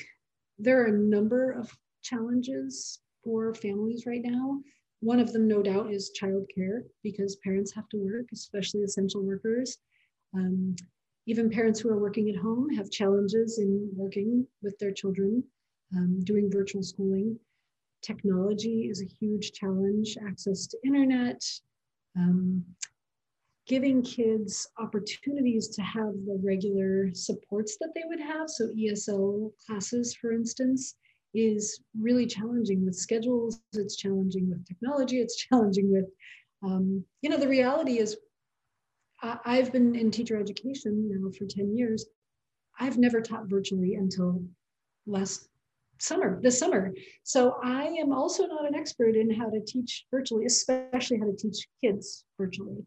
there 0.58 0.82
are 0.82 0.86
a 0.86 0.98
number 0.98 1.52
of 1.52 1.74
challenges 2.06 3.00
for 3.24 3.54
families 3.54 4.04
right 4.06 4.22
now. 4.22 4.60
One 5.00 5.20
of 5.20 5.32
them, 5.32 5.46
no 5.46 5.62
doubt, 5.62 5.92
is 5.92 6.12
childcare 6.20 6.82
because 7.02 7.36
parents 7.44 7.72
have 7.74 7.88
to 7.90 7.98
work, 7.98 8.26
especially 8.32 8.82
essential 8.82 9.22
workers. 9.22 9.78
Um, 10.34 10.76
even 11.26 11.50
parents 11.50 11.80
who 11.80 11.90
are 11.90 11.98
working 11.98 12.30
at 12.30 12.36
home 12.36 12.70
have 12.70 12.90
challenges 12.90 13.58
in 13.58 13.90
working 13.94 14.46
with 14.62 14.78
their 14.78 14.92
children, 14.92 15.42
um, 15.94 16.20
doing 16.22 16.50
virtual 16.50 16.82
schooling. 16.82 17.38
Technology 18.02 18.88
is 18.88 19.02
a 19.02 19.12
huge 19.20 19.52
challenge, 19.52 20.16
access 20.26 20.66
to 20.68 20.78
internet, 20.84 21.42
um, 22.16 22.64
giving 23.66 24.02
kids 24.02 24.68
opportunities 24.78 25.68
to 25.68 25.82
have 25.82 26.12
the 26.24 26.40
regular 26.42 27.12
supports 27.12 27.76
that 27.80 27.92
they 27.94 28.02
would 28.06 28.20
have. 28.20 28.48
So 28.48 28.68
ESL 28.68 29.50
classes, 29.66 30.14
for 30.14 30.32
instance, 30.32 30.94
is 31.34 31.80
really 31.98 32.26
challenging 32.26 32.84
with 32.84 32.94
schedules, 32.94 33.60
it's 33.74 33.96
challenging 33.96 34.48
with 34.48 34.66
technology, 34.66 35.20
it's 35.20 35.36
challenging 35.36 35.92
with, 35.92 36.06
um, 36.62 37.04
you 37.22 37.30
know, 37.30 37.36
the 37.36 37.48
reality 37.48 37.98
is 37.98 38.16
I, 39.22 39.56
have 39.56 39.72
been 39.72 39.94
in 39.94 40.10
teacher 40.10 40.38
education 40.38 41.08
now 41.10 41.30
for 41.30 41.46
10 41.46 41.76
years. 41.76 42.06
I've 42.78 42.98
never 42.98 43.20
taught 43.20 43.48
virtually 43.48 43.94
until 43.94 44.44
last 45.06 45.48
summer, 45.98 46.40
this 46.42 46.58
summer. 46.58 46.94
So 47.22 47.56
I 47.62 47.84
am 47.84 48.12
also 48.12 48.46
not 48.46 48.68
an 48.68 48.74
expert 48.74 49.16
in 49.16 49.30
how 49.30 49.48
to 49.48 49.60
teach 49.60 50.04
virtually, 50.10 50.44
especially 50.44 51.18
how 51.18 51.26
to 51.26 51.36
teach 51.36 51.66
kids 51.80 52.24
virtually. 52.38 52.84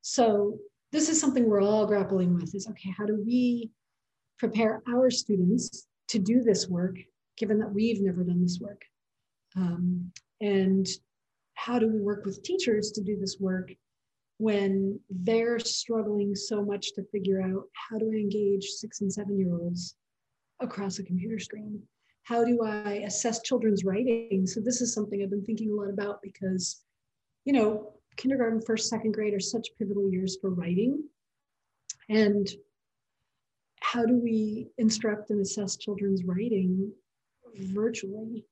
So 0.00 0.58
this 0.92 1.08
is 1.08 1.20
something 1.20 1.48
we're 1.48 1.62
all 1.62 1.86
grappling 1.86 2.34
with 2.34 2.54
is 2.54 2.66
okay, 2.68 2.90
how 2.96 3.04
do 3.04 3.22
we 3.24 3.70
prepare 4.38 4.82
our 4.88 5.10
students 5.10 5.86
to 6.08 6.18
do 6.18 6.42
this 6.42 6.68
work 6.68 6.96
given 7.36 7.58
that 7.58 7.72
we've 7.72 8.00
never 8.00 8.22
done 8.24 8.42
this 8.42 8.58
work? 8.60 8.82
Um, 9.56 10.10
and 10.40 10.86
how 11.54 11.78
do 11.78 11.88
we 11.88 12.00
work 12.00 12.24
with 12.24 12.42
teachers 12.42 12.90
to 12.92 13.02
do 13.02 13.18
this 13.18 13.38
work 13.40 13.72
when 14.38 15.00
they're 15.08 15.58
struggling 15.58 16.34
so 16.34 16.62
much 16.62 16.92
to 16.94 17.02
figure 17.04 17.40
out 17.40 17.64
how 17.72 17.98
do 17.98 18.10
I 18.12 18.16
engage 18.16 18.64
six 18.64 19.00
and 19.00 19.12
seven 19.12 19.38
year 19.38 19.54
olds 19.54 19.96
across 20.60 20.98
a 20.98 21.04
computer 21.04 21.38
screen? 21.38 21.82
How 22.24 22.44
do 22.44 22.60
I 22.62 23.02
assess 23.06 23.40
children's 23.42 23.84
writing? 23.84 24.46
So, 24.46 24.60
this 24.60 24.80
is 24.80 24.92
something 24.92 25.22
I've 25.22 25.30
been 25.30 25.44
thinking 25.44 25.70
a 25.70 25.74
lot 25.74 25.90
about 25.90 26.20
because, 26.22 26.82
you 27.44 27.52
know, 27.52 27.94
kindergarten, 28.16 28.60
first, 28.60 28.90
second 28.90 29.12
grade 29.12 29.34
are 29.34 29.40
such 29.40 29.68
pivotal 29.78 30.10
years 30.10 30.36
for 30.40 30.50
writing. 30.50 31.04
And 32.08 32.48
how 33.80 34.04
do 34.04 34.16
we 34.16 34.68
instruct 34.78 35.30
and 35.30 35.40
assess 35.40 35.76
children's 35.76 36.24
writing 36.24 36.92
virtually. 37.60 38.44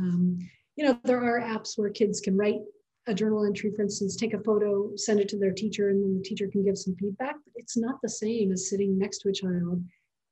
Um, 0.00 0.38
you 0.76 0.84
know, 0.84 0.98
there 1.04 1.22
are 1.22 1.40
apps 1.40 1.76
where 1.76 1.90
kids 1.90 2.20
can 2.20 2.36
write 2.36 2.60
a 3.06 3.14
journal 3.14 3.44
entry, 3.44 3.72
for 3.74 3.82
instance, 3.82 4.16
take 4.16 4.32
a 4.32 4.42
photo, 4.42 4.94
send 4.96 5.20
it 5.20 5.28
to 5.28 5.38
their 5.38 5.52
teacher, 5.52 5.90
and 5.90 6.02
then 6.02 6.14
the 6.14 6.22
teacher 6.22 6.48
can 6.48 6.64
give 6.64 6.78
some 6.78 6.94
feedback. 6.96 7.34
But 7.44 7.54
it's 7.56 7.76
not 7.76 7.96
the 8.02 8.08
same 8.08 8.52
as 8.52 8.70
sitting 8.70 8.98
next 8.98 9.18
to 9.18 9.28
a 9.28 9.32
child 9.32 9.82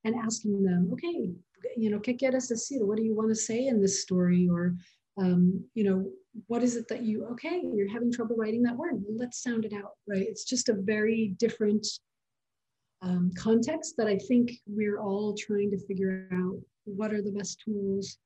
and 0.05 0.15
asking 0.15 0.63
them, 0.63 0.91
okay, 0.93 1.31
you 1.77 1.91
know, 1.91 1.99
que 1.99 2.15
quieres 2.15 2.49
decir? 2.49 2.85
What 2.85 2.97
do 2.97 3.03
you 3.03 3.15
want 3.15 3.29
to 3.29 3.35
say 3.35 3.67
in 3.67 3.81
this 3.81 4.03
story? 4.03 4.49
Or, 4.51 4.75
um, 5.19 5.65
you 5.75 5.85
know, 5.85 6.11
what 6.47 6.63
is 6.63 6.77
it 6.77 6.89
that 6.89 7.03
you, 7.03 7.27
okay, 7.33 7.61
you're 7.75 7.93
having 7.93 8.13
trouble 8.13 8.37
writing 8.37 8.63
that 8.63 8.77
word. 8.77 9.03
let's 9.17 9.43
sound 9.43 9.65
it 9.65 9.73
out, 9.73 9.93
right? 10.09 10.27
It's 10.27 10.45
just 10.45 10.69
a 10.69 10.75
very 10.75 11.35
different 11.39 11.87
um, 13.03 13.33
context 13.37 13.97
that 13.97 14.07
I 14.07 14.17
think 14.17 14.53
we're 14.67 15.01
all 15.01 15.35
trying 15.35 15.71
to 15.71 15.87
figure 15.87 16.29
out 16.33 16.61
what 16.85 17.13
are 17.13 17.23
the 17.23 17.33
best 17.33 17.61
tools? 17.65 18.19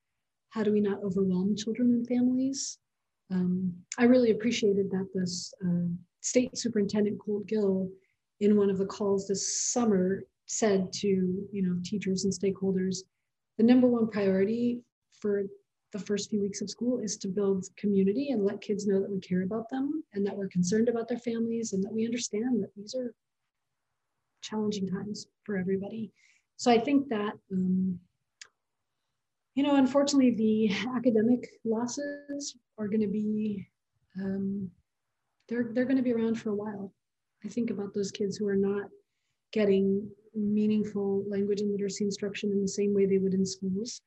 How 0.51 0.63
do 0.63 0.73
we 0.73 0.81
not 0.81 1.03
overwhelm 1.03 1.57
children 1.57 1.89
and 1.95 2.07
families? 2.07 2.79
Um, 3.31 3.73
I 3.99 4.05
really 4.05 4.31
appreciated 4.31 4.91
that 4.91 5.09
this 5.15 5.53
uh, 5.65 5.89
state 6.21 6.57
superintendent 6.57 7.19
Colt 7.19 7.47
Gill 7.47 7.89
in 8.41 8.57
one 8.57 8.71
of 8.71 8.79
the 8.79 8.87
calls 8.87 9.27
this 9.27 9.73
summer 9.73 10.23
said 10.47 10.93
to 10.93 11.09
you 11.09 11.63
know 11.63 11.79
teachers 11.85 12.25
and 12.25 12.33
stakeholders, 12.33 12.99
the 13.59 13.65
number 13.65 13.87
one 13.87 14.09
priority 14.09 14.81
for 15.21 15.45
the 15.93 15.99
first 15.99 16.29
few 16.29 16.43
weeks 16.43 16.61
of 16.61 16.69
school 16.69 16.99
is 16.99 17.17
to 17.17 17.29
build 17.29 17.65
community 17.77 18.31
and 18.31 18.45
let 18.45 18.61
kids 18.61 18.87
know 18.87 19.01
that 19.01 19.11
we 19.11 19.21
care 19.21 19.43
about 19.43 19.71
them 19.71 20.03
and 20.13 20.27
that 20.27 20.37
we're 20.37 20.49
concerned 20.49 20.89
about 20.89 21.09
their 21.09 21.21
families 21.21 21.73
and 21.73 21.83
that 21.85 21.93
we 21.93 22.05
understand 22.05 22.61
that 22.63 22.75
these 22.77 22.97
are 22.97 23.15
challenging 24.43 24.89
times 24.89 25.29
for 25.45 25.57
everybody. 25.57 26.11
So 26.57 26.71
I 26.71 26.81
think 26.81 27.09
that 27.09 27.35
um, 27.53 27.99
you 29.55 29.63
know, 29.63 29.77
unfortunately, 29.77 30.33
the 30.33 30.71
academic 30.97 31.49
losses 31.65 32.57
are 32.79 32.89
going 32.89 33.01
to 33.01 33.07
be, 33.07 33.67
um, 34.21 34.71
they're, 35.49 35.71
they're 35.73 35.85
going 35.85 35.97
to 35.97 36.03
be 36.03 36.13
around 36.13 36.37
for 36.37 36.51
a 36.51 36.55
while. 36.55 36.93
I 37.45 37.49
think 37.49 37.71
about 37.71 37.95
those 37.95 38.11
kids 38.11 38.37
who 38.37 38.49
are 38.49 38.57
not 38.57 38.89
getting 39.53 40.09
meaningful 40.35 41.25
language 41.29 41.61
and 41.61 41.71
literacy 41.71 42.05
instruction 42.05 42.51
in 42.51 42.61
the 42.61 42.69
same 42.69 42.95
way 42.95 43.07
they 43.07 43.19
would 43.19 43.35
in 43.35 43.47
schools. 43.47 44.01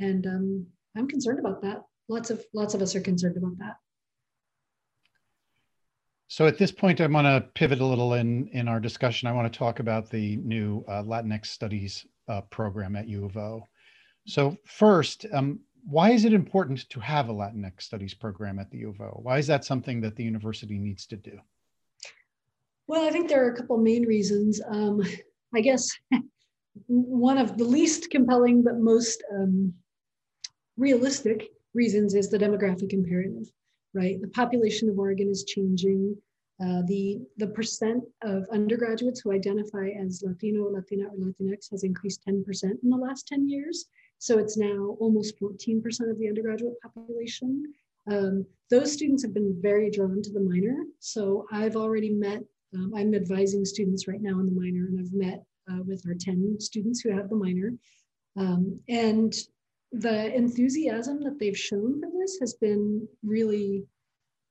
And 0.00 0.26
um, 0.26 0.66
I'm 0.96 1.08
concerned 1.08 1.40
about 1.40 1.60
that. 1.62 1.82
Lots 2.08 2.30
of, 2.30 2.42
lots 2.54 2.74
of 2.74 2.80
us 2.80 2.94
are 2.94 3.00
concerned 3.00 3.36
about 3.36 3.58
that. 3.58 3.76
So 6.28 6.46
at 6.46 6.58
this 6.58 6.70
point, 6.70 7.00
I 7.00 7.06
want 7.06 7.26
to 7.26 7.46
pivot 7.54 7.80
a 7.80 7.84
little 7.84 8.14
in, 8.14 8.48
in 8.48 8.68
our 8.68 8.80
discussion. 8.80 9.28
I 9.28 9.32
want 9.32 9.50
to 9.52 9.58
talk 9.58 9.80
about 9.80 10.10
the 10.10 10.36
new 10.36 10.84
uh, 10.86 11.02
Latinx 11.02 11.46
Studies 11.46 12.06
uh, 12.28 12.42
program 12.42 12.96
at 12.96 13.08
U 13.08 13.24
of 13.24 13.36
O. 13.36 13.66
So 14.28 14.58
first, 14.66 15.24
um, 15.32 15.60
why 15.88 16.10
is 16.10 16.26
it 16.26 16.34
important 16.34 16.86
to 16.90 17.00
have 17.00 17.30
a 17.30 17.32
Latinx 17.32 17.80
studies 17.80 18.12
program 18.12 18.58
at 18.58 18.70
the 18.70 18.78
U 18.78 18.90
of 18.90 19.00
O? 19.00 19.20
Why 19.22 19.38
is 19.38 19.46
that 19.46 19.64
something 19.64 20.02
that 20.02 20.16
the 20.16 20.22
university 20.22 20.78
needs 20.78 21.06
to 21.06 21.16
do? 21.16 21.40
Well, 22.86 23.06
I 23.06 23.10
think 23.10 23.28
there 23.28 23.42
are 23.42 23.50
a 23.50 23.56
couple 23.56 23.78
main 23.78 24.04
reasons. 24.06 24.60
Um, 24.68 25.02
I 25.54 25.62
guess 25.62 25.88
one 26.86 27.38
of 27.38 27.56
the 27.56 27.64
least 27.64 28.10
compelling 28.10 28.62
but 28.62 28.78
most 28.78 29.22
um, 29.32 29.72
realistic 30.76 31.48
reasons 31.72 32.14
is 32.14 32.28
the 32.28 32.38
demographic 32.38 32.92
imperative, 32.92 33.50
right? 33.94 34.20
The 34.20 34.28
population 34.28 34.90
of 34.90 34.98
Oregon 34.98 35.30
is 35.30 35.44
changing. 35.44 36.14
Uh, 36.60 36.82
the, 36.86 37.20
the 37.38 37.46
percent 37.46 38.04
of 38.22 38.44
undergraduates 38.52 39.20
who 39.20 39.32
identify 39.32 39.88
as 39.88 40.22
Latino, 40.22 40.68
Latina, 40.68 41.06
or 41.06 41.16
Latinx 41.16 41.70
has 41.70 41.82
increased 41.82 42.26
10% 42.28 42.44
in 42.82 42.90
the 42.90 42.96
last 42.96 43.26
10 43.28 43.48
years. 43.48 43.86
So 44.18 44.38
it's 44.38 44.56
now 44.56 44.96
almost 45.00 45.40
14% 45.40 45.84
of 46.10 46.18
the 46.18 46.28
undergraduate 46.28 46.80
population. 46.82 47.72
Um, 48.10 48.46
those 48.70 48.92
students 48.92 49.22
have 49.22 49.34
been 49.34 49.56
very 49.60 49.90
drawn 49.90 50.22
to 50.22 50.32
the 50.32 50.40
minor. 50.40 50.84
So 50.98 51.46
I've 51.52 51.76
already 51.76 52.10
met, 52.10 52.42
um, 52.74 52.92
I'm 52.96 53.14
advising 53.14 53.64
students 53.64 54.08
right 54.08 54.20
now 54.20 54.40
in 54.40 54.46
the 54.46 54.60
minor, 54.60 54.86
and 54.86 55.00
I've 55.00 55.12
met 55.12 55.44
uh, 55.70 55.82
with 55.86 56.04
our 56.06 56.14
10 56.14 56.56
students 56.58 57.00
who 57.00 57.10
have 57.14 57.28
the 57.28 57.36
minor. 57.36 57.72
Um, 58.36 58.80
and 58.88 59.34
the 59.92 60.34
enthusiasm 60.34 61.22
that 61.24 61.38
they've 61.38 61.58
shown 61.58 62.00
for 62.00 62.10
this 62.18 62.38
has 62.40 62.54
been 62.54 63.06
really 63.22 63.84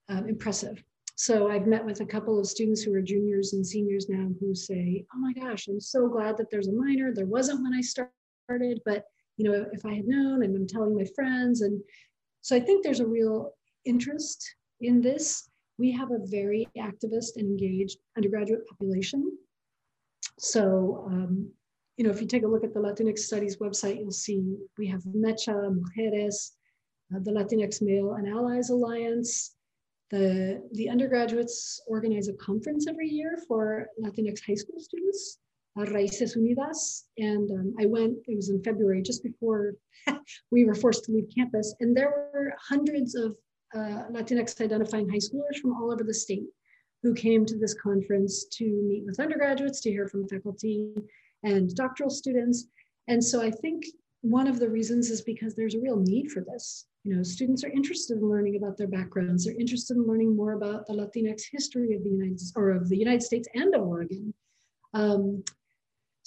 um, 0.09 0.27
impressive. 0.27 0.83
So 1.15 1.50
I've 1.50 1.67
met 1.67 1.83
with 1.83 2.01
a 2.01 2.05
couple 2.05 2.39
of 2.39 2.47
students 2.47 2.83
who 2.83 2.93
are 2.93 3.01
juniors 3.01 3.53
and 3.53 3.65
seniors 3.65 4.07
now 4.07 4.29
who 4.39 4.53
say, 4.53 5.03
oh 5.13 5.17
my 5.17 5.33
gosh, 5.33 5.67
I'm 5.67 5.79
so 5.79 6.07
glad 6.07 6.38
that 6.38 6.51
there's 6.51 6.67
a 6.67 6.74
minor. 6.74 7.12
There 7.12 7.25
wasn't 7.25 7.63
when 7.63 7.74
I 7.74 7.81
started, 7.81 8.81
but 8.86 9.05
you 9.38 9.50
know, 9.50 9.65
if 9.72 9.86
I 9.86 9.94
had 9.94 10.08
known 10.08 10.44
and 10.44 10.56
I'm 10.56 10.67
telling 10.67 10.96
my 10.96 11.06
friends. 11.15 11.62
And 11.62 11.82
so 12.41 12.56
I 12.56 12.60
think 12.60 12.84
there's 12.84 13.00
a 13.00 13.08
real 13.08 13.53
interest 13.86 14.56
in 14.82 15.01
this. 15.01 15.50
We 15.77 15.91
have 15.91 16.12
a 16.12 16.25
very 16.25 16.67
activist 16.77 17.38
and 17.38 17.48
engaged 17.48 18.00
undergraduate 18.15 18.67
population. 18.67 19.38
So, 20.39 21.06
um, 21.08 21.51
you 21.98 22.03
know, 22.03 22.12
if 22.12 22.22
you 22.22 22.27
take 22.27 22.44
a 22.44 22.48
look 22.48 22.63
at 22.63 22.74
the 22.74 22.79
Latinx 22.79 23.20
Studies 23.20 23.58
website, 23.58 24.00
you'll 24.00 24.12
see 24.12 24.58
we 24.77 24.88
have 24.88 25.01
MECHA, 25.03 25.79
Mujeres, 25.79 26.51
uh, 27.15 27.20
the 27.22 27.32
Latinx 27.32 27.82
Male 27.82 28.13
and 28.13 28.27
Allies 28.27 28.70
Alliance, 28.70 29.56
the, 30.10 30.63
the 30.74 30.89
undergraduates 30.89 31.82
organize 31.88 32.27
a 32.27 32.34
conference 32.34 32.88
every 32.88 33.10
year 33.10 33.38
for 33.48 33.88
Latinx 34.01 34.39
high 34.46 34.56
school 34.56 34.79
students, 34.79 35.39
Raíces 35.86 36.38
Unidas. 36.38 37.03
And 37.17 37.50
um, 37.51 37.75
I 37.79 37.86
went, 37.86 38.17
it 38.27 38.36
was 38.36 38.50
in 38.50 38.63
February, 38.63 39.01
just 39.01 39.24
before 39.24 39.74
we 40.51 40.65
were 40.65 40.75
forced 40.75 41.05
to 41.05 41.12
leave 41.12 41.29
campus. 41.36 41.75
And 41.79 41.96
there 41.96 42.10
were 42.10 42.53
hundreds 42.60 43.15
of 43.15 43.36
uh, 43.75 44.03
Latinx 44.12 44.60
identifying 44.62 45.10
high 45.10 45.17
schoolers 45.17 45.60
from 45.62 45.74
all 45.74 45.91
over 45.91 46.03
the 46.03 46.13
state 46.13 46.46
who 47.03 47.13
came 47.13 47.46
to 47.46 47.57
this 47.57 47.75
conference 47.75 48.46
to 48.53 48.65
meet 48.65 49.05
with 49.05 49.19
undergraduates, 49.19 49.81
to 49.81 49.91
hear 49.91 50.07
from 50.07 50.27
faculty 50.27 50.93
and 51.43 51.75
doctoral 51.75 52.10
students. 52.10 52.67
And 53.07 53.24
so 53.24 53.41
I 53.41 53.51
think 53.51 53.84
one 54.22 54.48
of 54.48 54.60
the 54.60 54.69
reasons 54.69 55.10
is 55.10 55.22
because 55.22 55.55
there's 55.55 55.75
a 55.75 55.79
real 55.79 55.98
need 55.98 56.31
for 56.31 56.41
this. 56.41 56.88
You 57.03 57.15
know, 57.15 57.24
students 57.24 57.63
are 57.63 57.69
interested 57.69 58.17
in 58.17 58.29
learning 58.29 58.57
about 58.57 58.77
their 58.77 58.88
backgrounds. 58.88 59.46
They're 59.46 59.60
interested 59.60 59.96
in 59.96 60.07
learning 60.07 60.36
more 60.36 60.53
about 60.53 60.88
the 60.88 60.93
Latinx 60.93 61.43
history 61.51 61.93
of 61.93 62.03
the 62.03 62.10
United 62.10 62.41
or 62.55 62.72
of 62.72 62.89
the 62.89 62.98
United 62.98 63.24
States 63.24 63.48
and 63.53 63.74
of 63.75 63.81
Oregon. 63.81 64.34
Um, 64.93 65.43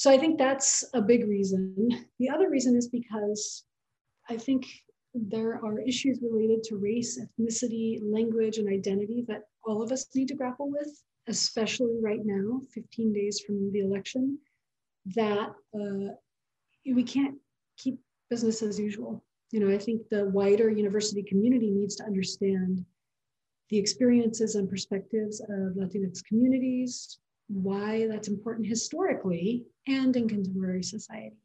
so 0.01 0.11
I 0.11 0.17
think 0.17 0.39
that's 0.39 0.83
a 0.95 1.03
big 1.03 1.29
reason. 1.29 1.77
The 2.19 2.31
other 2.31 2.49
reason 2.49 2.75
is 2.75 2.89
because 2.89 3.65
I 4.31 4.39
think 4.39 4.67
there 5.13 5.63
are 5.63 5.79
issues 5.79 6.21
related 6.23 6.63
to 6.65 6.79
race, 6.79 7.21
ethnicity, 7.21 8.01
language, 8.03 8.57
and 8.57 8.67
identity 8.67 9.27
that 9.29 9.43
all 9.63 9.83
of 9.83 9.93
us 9.93 10.07
need 10.15 10.29
to 10.29 10.35
grapple 10.35 10.71
with, 10.71 10.89
especially 11.29 11.99
right 12.01 12.25
now, 12.25 12.63
15 12.73 13.13
days 13.13 13.41
from 13.41 13.71
the 13.73 13.81
election, 13.81 14.39
that 15.17 15.51
uh, 15.75 16.15
we 16.87 17.03
can't 17.03 17.37
keep 17.77 18.01
business 18.31 18.63
as 18.63 18.81
usual. 18.81 19.23
You 19.51 19.61
know, 19.61 19.71
I 19.71 19.77
think 19.77 20.09
the 20.09 20.31
wider 20.31 20.71
university 20.71 21.23
community 21.23 21.71
needs 21.71 21.97
to 21.97 22.05
understand 22.05 22.87
the 23.69 23.77
experiences 23.77 24.55
and 24.55 24.67
perspectives 24.67 25.41
of 25.41 25.77
Latinx 25.77 26.25
communities, 26.25 27.19
why 27.53 28.07
that's 28.09 28.29
important 28.29 28.67
historically 28.67 29.65
and 29.89 30.15
in 30.17 30.29
contemporary 30.29 30.83
society. 30.83 31.37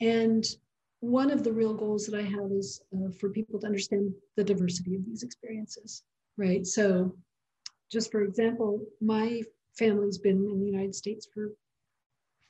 And 0.00 0.44
one 1.00 1.30
of 1.30 1.44
the 1.44 1.52
real 1.52 1.74
goals 1.74 2.06
that 2.06 2.18
I 2.18 2.22
have 2.22 2.50
is 2.50 2.82
uh, 2.94 3.10
for 3.18 3.30
people 3.30 3.60
to 3.60 3.66
understand 3.66 4.12
the 4.36 4.44
diversity 4.44 4.96
of 4.96 5.06
these 5.06 5.22
experiences, 5.22 6.02
right? 6.36 6.66
So, 6.66 7.16
just 7.90 8.10
for 8.10 8.22
example, 8.22 8.84
my 9.00 9.42
family's 9.78 10.18
been 10.18 10.48
in 10.50 10.60
the 10.60 10.66
United 10.66 10.94
States 10.94 11.28
for 11.32 11.52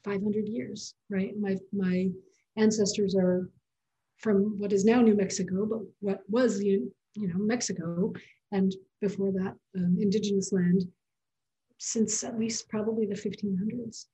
500 0.05 0.49
years, 0.49 0.95
right? 1.11 1.39
My 1.39 1.57
my 1.73 2.09
ancestors 2.57 3.15
are 3.15 3.49
from 4.17 4.59
what 4.59 4.73
is 4.73 4.85
now 4.85 5.01
New 5.01 5.17
Mexico, 5.17 5.67
but 5.67 5.81
what 6.01 6.23
was 6.29 6.63
you 6.63 6.93
know 7.15 7.39
Mexico, 7.39 8.13
and 8.53 8.75
before 9.01 9.33
that 9.33 9.55
um, 9.77 9.97
indigenous 10.01 10.53
land 10.53 10.85
since 11.81 12.23
at 12.23 12.39
least 12.39 12.69
probably 12.69 13.07
the 13.07 13.15
1500s. 13.15 14.05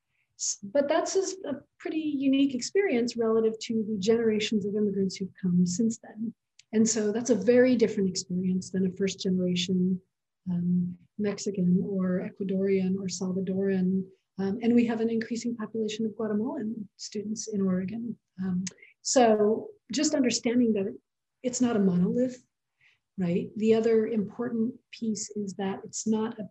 But 0.72 0.88
that's 0.88 1.16
a 1.16 1.55
pretty 1.81 1.98
unique 1.98 2.55
experience 2.55 3.16
relative 3.16 3.59
to 3.62 3.85
the 3.88 3.98
generations 3.98 4.64
of 4.64 4.76
immigrants 4.76 5.16
who've 5.16 5.29
come 5.42 5.66
since 5.66 5.98
then. 5.98 6.33
And 6.72 6.88
so 6.88 7.11
that's 7.11 7.31
a 7.31 7.35
very 7.35 7.74
different 7.74 8.09
experience 8.09 8.70
than 8.70 8.87
a 8.87 8.96
first 8.96 9.20
generation 9.20 10.00
um, 10.50 10.96
Mexican 11.18 11.83
or 11.85 12.31
Ecuadorian 12.31 12.96
or 13.00 13.09
Salvadoran. 13.09 14.05
Um, 14.38 14.59
and 14.62 14.74
we 14.74 14.87
have 14.87 15.00
an 15.00 15.11
increasing 15.11 15.57
population 15.57 16.07
of 16.07 16.16
Guatemalan 16.16 16.88
students 16.96 17.48
in 17.48 17.62
Oregon. 17.62 18.14
Um, 18.44 18.64
so 19.02 19.68
just 19.90 20.14
understanding 20.14 20.72
that 20.74 20.94
it's 21.42 21.61
not 21.61 21.76
a 21.76 21.81
monolith, 21.81 22.44
right? 23.18 23.48
The 23.57 23.74
other 23.74 24.07
important 24.07 24.74
piece 24.92 25.31
is 25.31 25.55
that 25.55 25.81
it's 25.85 26.07
not 26.07 26.38
a 26.38 26.44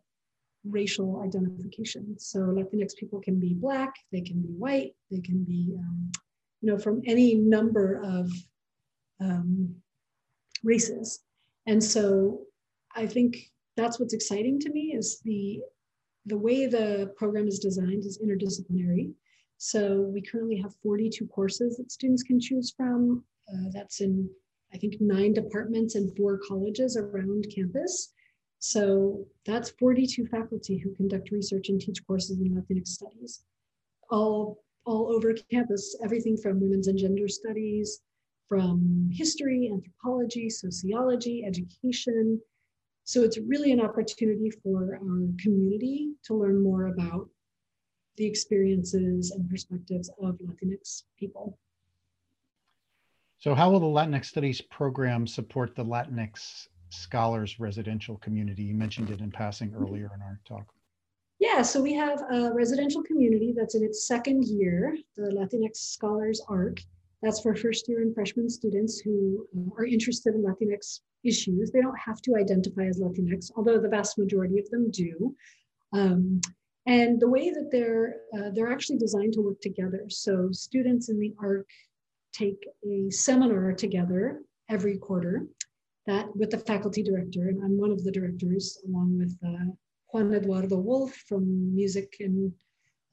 racial 0.69 1.21
identification. 1.25 2.15
So 2.17 2.39
Latinx 2.39 2.95
people 2.95 3.19
can 3.21 3.39
be 3.39 3.53
Black, 3.53 3.93
they 4.11 4.21
can 4.21 4.41
be 4.41 4.49
white, 4.49 4.93
they 5.11 5.19
can 5.19 5.43
be, 5.43 5.75
um, 5.77 6.11
you 6.61 6.71
know, 6.71 6.77
from 6.77 7.01
any 7.05 7.35
number 7.35 8.01
of 8.03 8.31
um, 9.21 9.75
races. 10.63 11.21
And 11.67 11.83
so 11.83 12.41
I 12.95 13.05
think 13.05 13.51
that's 13.77 13.99
what's 13.99 14.13
exciting 14.13 14.59
to 14.61 14.69
me 14.69 14.93
is 14.95 15.21
the 15.23 15.61
the 16.27 16.37
way 16.37 16.65
the 16.65 17.13
program 17.17 17.47
is 17.47 17.59
designed 17.59 18.03
is 18.03 18.19
interdisciplinary. 18.19 19.13
So 19.57 20.01
we 20.01 20.21
currently 20.21 20.57
have 20.57 20.73
42 20.81 21.27
courses 21.27 21.77
that 21.77 21.91
students 21.91 22.23
can 22.23 22.39
choose 22.39 22.73
from. 22.75 23.23
Uh, 23.47 23.69
that's 23.71 24.01
in, 24.01 24.27
I 24.73 24.77
think, 24.77 24.95
nine 24.99 25.33
departments 25.33 25.93
and 25.93 26.15
four 26.17 26.39
colleges 26.47 26.97
around 26.97 27.45
campus. 27.55 28.13
So 28.67 29.27
that's 29.45 29.69
42 29.69 30.25
faculty 30.25 30.79
who 30.79 30.95
conduct 30.95 31.29
research 31.29 31.69
and 31.69 31.79
teach 31.79 32.03
courses 32.07 32.39
in 32.39 32.49
Latinx 32.49 32.87
studies, 32.87 33.43
all, 34.09 34.63
all 34.85 35.13
over 35.13 35.35
campus, 35.51 35.95
everything 36.03 36.35
from 36.35 36.59
women's 36.59 36.87
and 36.87 36.97
gender 36.97 37.27
studies, 37.27 38.01
from 38.49 39.07
history, 39.13 39.69
anthropology, 39.71 40.49
sociology, 40.49 41.45
education. 41.45 42.41
So 43.03 43.21
it's 43.21 43.37
really 43.37 43.71
an 43.71 43.81
opportunity 43.81 44.49
for 44.49 44.95
our 44.95 45.27
community 45.39 46.13
to 46.23 46.33
learn 46.33 46.63
more 46.63 46.87
about 46.87 47.29
the 48.17 48.25
experiences 48.25 49.29
and 49.29 49.47
perspectives 49.47 50.09
of 50.19 50.39
Latinx 50.39 51.03
people. 51.19 51.59
So 53.37 53.53
how 53.53 53.69
will 53.69 53.79
the 53.79 53.85
Latinx 53.85 54.25
Studies 54.25 54.59
program 54.59 55.27
support 55.27 55.75
the 55.75 55.85
Latinx 55.85 56.67
scholars 56.89 57.59
residential 57.59 58.17
community? 58.17 58.63
You 58.63 58.75
mentioned 58.75 59.09
it 59.09 59.19
in 59.19 59.31
passing 59.31 59.73
earlier 59.75 60.11
in 60.15 60.21
our 60.21 60.39
talk. 60.47 60.65
Yeah, 61.39 61.61
so 61.61 61.81
we 61.81 61.93
have 61.93 62.21
a 62.31 62.51
residential 62.53 63.03
community 63.03 63.53
that's 63.55 63.75
in 63.75 63.83
its 63.83 64.07
second 64.07 64.45
year, 64.45 64.97
the 65.17 65.23
Latinx 65.23 65.75
Scholars 65.75 66.41
ARC. 66.47 66.79
That's 67.21 67.41
for 67.41 67.55
first 67.55 67.89
year 67.89 68.01
and 68.01 68.13
freshman 68.13 68.49
students 68.49 68.99
who 68.99 69.45
uh, 69.57 69.75
are 69.77 69.85
interested 69.85 70.35
in 70.35 70.43
Latinx 70.43 71.01
issues. 71.23 71.71
They 71.71 71.81
don't 71.81 71.99
have 71.99 72.21
to 72.23 72.35
identify 72.35 72.83
as 72.83 72.99
Latinx, 72.99 73.51
although 73.55 73.79
the 73.79 73.89
vast 73.89 74.17
majority 74.17 74.59
of 74.59 74.69
them 74.69 74.91
do. 74.91 75.35
Um, 75.91 76.39
and 76.85 77.19
the 77.19 77.27
way 77.27 77.49
that 77.49 77.69
they're, 77.71 78.17
uh, 78.37 78.51
they're 78.53 78.71
actually 78.71 78.99
designed 78.99 79.33
to 79.33 79.41
work 79.41 79.59
together. 79.59 80.03
So 80.07 80.49
students 80.51 81.09
in 81.09 81.19
the 81.19 81.33
ARC 81.41 81.67
take 82.31 82.65
a 82.87 83.09
seminar 83.09 83.73
together 83.73 84.41
every 84.69 84.97
quarter 84.97 85.47
that 86.07 86.35
with 86.35 86.51
the 86.51 86.59
faculty 86.59 87.03
director, 87.03 87.47
and 87.49 87.63
I'm 87.63 87.77
one 87.77 87.91
of 87.91 88.03
the 88.03 88.11
directors 88.11 88.77
along 88.87 89.17
with 89.17 89.37
uh, 89.45 89.71
Juan 90.11 90.33
Eduardo 90.33 90.77
Wolf 90.77 91.13
from 91.27 91.75
music 91.75 92.15
and 92.19 92.53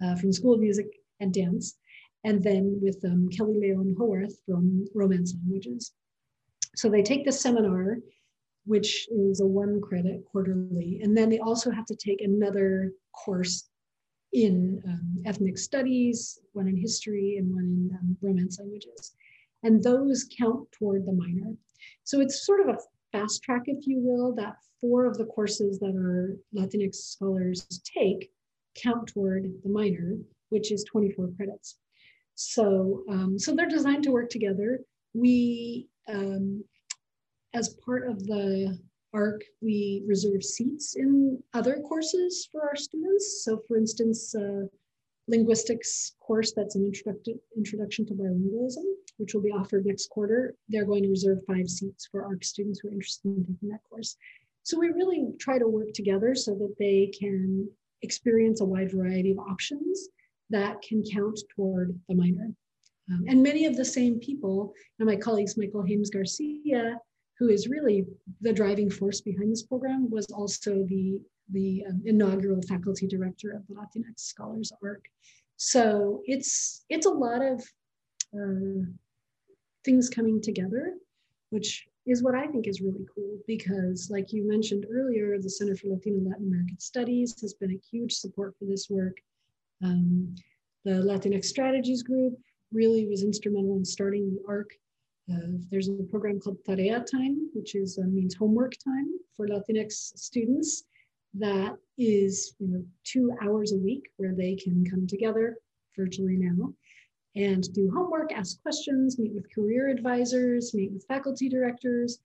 uh, 0.03 0.17
from 0.17 0.33
School 0.33 0.55
of 0.55 0.61
Music 0.61 0.87
and 1.21 1.33
Dance, 1.33 1.77
and 2.25 2.43
then 2.43 2.79
with 2.83 3.03
um, 3.05 3.29
Kelly 3.31 3.59
Leon 3.59 3.95
Howarth 3.99 4.37
from 4.47 4.85
Romance 4.95 5.35
Languages. 5.35 5.93
So 6.77 6.89
they 6.89 7.03
take 7.03 7.25
the 7.25 7.33
seminar 7.33 7.99
which 8.65 9.09
is 9.11 9.41
a 9.41 9.47
one 9.47 9.81
credit 9.81 10.25
quarterly. 10.31 11.01
And 11.03 11.17
then 11.17 11.29
they 11.29 11.39
also 11.39 11.71
have 11.71 11.87
to 11.87 11.97
take 11.97 12.21
another 12.21 12.93
course 13.13 13.69
in 14.33 14.81
um, 14.87 15.23
ethnic 15.27 15.59
studies, 15.59 16.39
one 16.53 16.69
in 16.69 16.77
history, 16.77 17.37
and 17.39 17.53
one 17.53 17.65
in 17.65 17.99
um, 17.99 18.17
Romance 18.23 18.59
languages. 18.59 19.15
And 19.63 19.83
those 19.83 20.27
count 20.39 20.71
toward 20.73 21.07
the 21.07 21.13
minor. 21.13 21.55
So 22.05 22.21
it's 22.21 22.47
sort 22.47 22.61
of 22.61 22.69
a 22.69 22.79
fast 23.13 23.43
track, 23.43 23.63
if 23.67 23.87
you 23.87 24.01
will, 24.01 24.35
that 24.37 24.57
four 24.81 25.07
of 25.07 25.19
the 25.19 25.27
courses 25.27 25.79
that 25.79 25.95
our 25.95 26.37
Latinx 26.55 26.95
scholars 26.95 27.67
take 27.85 28.31
count 28.75 29.09
toward 29.09 29.53
the 29.63 29.69
minor, 29.69 30.17
which 30.49 30.73
is 30.73 30.85
24 30.85 31.31
credits. 31.37 31.79
So, 32.35 33.05
um, 33.11 33.39
so 33.39 33.55
they're 33.55 33.69
designed 33.69 34.05
to 34.05 34.11
work 34.11 34.31
together. 34.31 34.81
We 35.15 35.89
um, 36.09 36.65
as 37.55 37.77
part 37.85 38.09
of 38.09 38.19
the 38.27 38.79
ARC, 39.13 39.43
we 39.61 40.03
reserve 40.07 40.43
seats 40.43 40.97
in 40.97 41.43
other 41.53 41.81
courses 41.87 42.49
for 42.51 42.63
our 42.63 42.77
students. 42.77 43.43
So 43.45 43.61
for 43.69 43.77
instance, 43.77 44.35
uh, 44.35 44.67
linguistics 45.29 46.13
course 46.21 46.53
that's 46.57 46.77
an 46.77 46.85
introduction, 46.85 47.39
introduction 47.57 48.07
to 48.07 48.15
bilingualism, 48.15 48.85
which 49.19 49.35
will 49.35 49.43
be 49.43 49.53
offered 49.53 49.87
next 49.87 50.09
quarter. 50.11 50.55
They're 50.69 50.85
going 50.85 51.03
to 51.03 51.09
reserve 51.09 51.39
five 51.47 51.69
seats 51.69 52.09
for 52.11 52.25
ARC 52.25 52.45
students 52.45 52.81
who 52.81 52.89
are 52.89 52.93
interested 52.93 53.27
in 53.27 53.45
taking 53.45 53.69
that 53.71 53.83
course. 53.89 54.17
So 54.63 54.79
we 54.79 54.89
really 54.89 55.29
try 55.39 55.59
to 55.59 55.67
work 55.67 55.93
together 55.93 56.35
so 56.35 56.55
that 56.55 56.75
they 56.79 57.13
can 57.19 57.69
experience 58.03 58.61
a 58.61 58.65
wide 58.65 58.93
variety 58.93 59.33
of 59.33 59.39
options 59.39 60.09
that 60.51 60.83
can 60.83 61.03
count 61.03 61.39
toward 61.55 61.99
the 62.09 62.15
minor. 62.15 62.51
Um, 63.11 63.25
and 63.29 63.43
many 63.43 63.67
of 63.67 63.77
the 63.77 63.85
same 63.85 64.21
people, 64.21 64.73
and 64.99 65.07
my 65.07 65.17
colleagues, 65.17 65.57
Michael 65.57 65.83
Hames 65.83 66.11
Garcia, 66.11 66.99
who 67.39 67.49
is 67.49 67.69
really 67.69 68.07
the 68.41 68.53
driving 68.53 68.91
force 68.91 69.21
behind 69.21 69.51
this 69.51 69.65
program, 69.65 70.09
was 70.11 70.27
also 70.27 70.85
the, 70.89 71.21
the 71.53 71.85
um, 71.89 72.03
inaugural 72.05 72.63
faculty 72.63 73.09
director 73.09 73.51
of 73.51 73.67
the 73.67 73.75
Latinx 73.75 74.21
Scholars 74.21 74.73
ARC. 74.85 75.05
So 75.57 76.23
it's, 76.27 76.85
it's 76.89 77.07
a 77.07 77.11
lot 77.11 77.43
of 77.43 77.65
uh, 78.35 78.87
things 79.85 80.09
coming 80.09 80.41
together, 80.41 80.95
which 81.51 81.87
is 82.07 82.23
what 82.23 82.35
I 82.35 82.47
think 82.47 82.67
is 82.67 82.81
really 82.81 83.07
cool 83.15 83.39
because, 83.47 84.11
like 84.11 84.33
you 84.33 84.49
mentioned 84.49 84.87
earlier, 84.91 85.39
the 85.39 85.51
Center 85.51 85.77
for 85.77 85.89
Latino 85.89 86.29
Latin 86.29 86.49
American 86.49 86.79
Studies 86.79 87.41
has 87.41 87.55
been 87.55 87.73
a 87.73 87.81
huge 87.91 88.13
support 88.13 88.55
for 88.59 88.65
this 88.65 88.89
work. 88.91 89.19
Um, 89.83 90.35
the 90.85 90.93
Latinx 90.93 91.45
Strategies 91.45 92.03
Group 92.03 92.35
really 92.73 93.07
was 93.07 93.23
instrumental 93.23 93.77
in 93.77 93.85
starting 93.85 94.35
the 94.35 94.43
ARC. 94.49 94.71
Uh, 95.33 95.59
there's 95.71 95.89
a 95.89 96.03
program 96.11 96.41
called 96.41 96.59
Tarea 96.67 97.05
Time, 97.09 97.49
which 97.55 97.77
is 97.77 97.99
uh, 97.99 98.07
means 98.07 98.35
homework 98.35 98.73
time 98.85 99.13
for 99.37 99.47
Latinx 99.47 100.19
students. 100.19 100.85
That 101.35 101.77
is, 101.99 102.55
you 102.59 102.69
know, 102.69 102.85
two 103.05 103.33
hours 103.43 103.73
a 103.73 103.79
week 103.79 104.11
where 104.17 104.35
they 104.35 104.57
can 104.57 104.85
come 104.85 105.07
together 105.07 105.57
virtually 105.97 106.37
now 106.37 106.73
and 107.35 107.73
do 107.73 107.91
homework, 107.95 108.33
ask 108.33 108.63
questions, 108.63 109.19
meet 109.19 109.33
with 109.33 109.53
career 109.55 109.89
advisors, 109.89 110.75
meet 110.75 110.93
with 110.93 111.05
faculty 111.07 111.49
directors. 111.49 112.19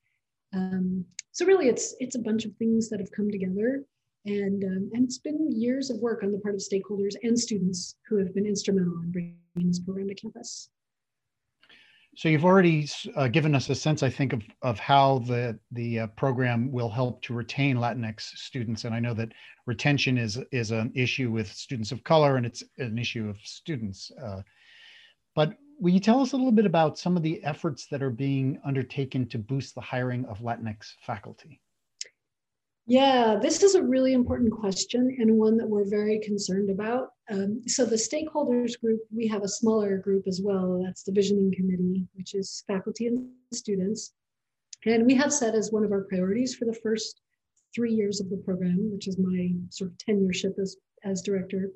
Um, 0.54 1.06
so 1.32 1.46
really, 1.46 1.70
it's 1.70 1.96
it's 2.00 2.16
a 2.16 2.20
bunch 2.20 2.46
of 2.46 2.56
things 2.56 2.90
that 2.90 3.00
have 3.00 3.12
come 3.12 3.30
together, 3.32 3.86
and 4.26 4.64
um, 4.64 4.90
and 4.94 5.06
it's 5.06 5.20
been 5.20 5.52
years 5.52 5.90
of 5.90 6.00
work 6.00 6.24
on 6.24 6.32
the 6.32 6.40
part 6.40 6.56
of 6.56 6.62
stakeholders 6.62 7.16
and 7.24 7.38
students 7.40 7.96
who 8.08 8.18
have 8.18 8.34
been 8.34 8.46
instrumental 8.46 9.00
in 9.04 9.12
bringing 9.12 9.38
this 9.56 9.80
program 9.80 10.08
to 10.08 10.16
campus. 10.16 10.70
So 12.16 12.30
you've 12.30 12.46
already 12.46 12.90
uh, 13.16 13.28
given 13.28 13.54
us 13.54 13.70
a 13.70 13.76
sense, 13.76 14.02
I 14.02 14.10
think, 14.10 14.34
of, 14.34 14.42
of 14.64 14.80
how 14.80 15.20
the 15.20 15.60
the 15.72 16.00
uh, 16.00 16.08
program 16.08 16.72
will 16.72 16.90
help 16.90 17.22
to 17.24 17.34
retain 17.34 17.78
Latinx 17.78 18.22
students, 18.22 18.86
and 18.86 18.96
I 18.96 19.00
know 19.00 19.14
that 19.14 19.34
retention 19.68 20.18
is 20.18 20.40
is 20.52 20.72
an 20.72 20.92
issue 20.96 21.30
with 21.30 21.54
students 21.54 21.92
of 21.92 22.04
color, 22.04 22.38
and 22.38 22.46
it's 22.46 22.64
an 22.80 22.98
issue 22.98 23.30
of 23.30 23.38
students. 23.44 24.12
Uh, 24.20 24.42
but 25.38 25.54
will 25.80 25.94
you 25.94 26.00
tell 26.00 26.20
us 26.20 26.34
a 26.34 26.36
little 26.36 26.52
bit 26.52 26.66
about 26.66 26.98
some 26.98 27.16
of 27.16 27.22
the 27.22 27.42
efforts 27.44 27.86
that 27.92 28.02
are 28.02 28.10
being 28.10 28.60
undertaken 28.66 29.28
to 29.28 29.38
boost 29.38 29.76
the 29.76 29.82
hiring 29.82 30.26
of 30.26 30.40
Latinx 30.40 30.94
faculty? 31.06 31.62
Yeah, 32.88 33.38
this 33.40 33.62
is 33.62 33.76
a 33.76 33.84
really 33.84 34.14
important 34.14 34.52
question 34.52 35.16
and 35.20 35.38
one 35.38 35.56
that 35.58 35.70
we're 35.70 35.88
very 35.88 36.20
concerned 36.22 36.72
about. 36.72 37.10
Um, 37.30 37.62
so, 37.68 37.86
the 37.86 37.98
stakeholders 37.98 38.80
group, 38.82 39.02
we 39.16 39.28
have 39.28 39.44
a 39.44 39.48
smaller 39.48 40.00
group 40.00 40.24
as 40.26 40.42
well. 40.44 40.82
That's 40.84 41.04
the 41.04 41.12
visioning 41.12 41.54
committee, 41.56 42.08
which 42.16 42.34
is 42.34 42.64
faculty 42.66 43.06
and 43.06 43.30
students. 43.54 44.14
And 44.88 45.06
we 45.06 45.14
have 45.16 45.32
set 45.32 45.54
as 45.54 45.72
one 45.72 45.84
of 45.84 45.92
our 45.92 46.06
priorities 46.06 46.56
for 46.56 46.66
the 46.66 46.80
first 46.82 47.22
three 47.76 47.94
years 47.94 48.22
of 48.22 48.32
the 48.32 48.38
program, 48.38 48.90
which 48.92 49.08
is 49.08 49.20
my 49.20 49.52
sort 49.70 49.92
of 49.92 49.98
tenureship 49.98 50.58
as, 50.58 50.78
as 51.04 51.22
director, 51.22 51.70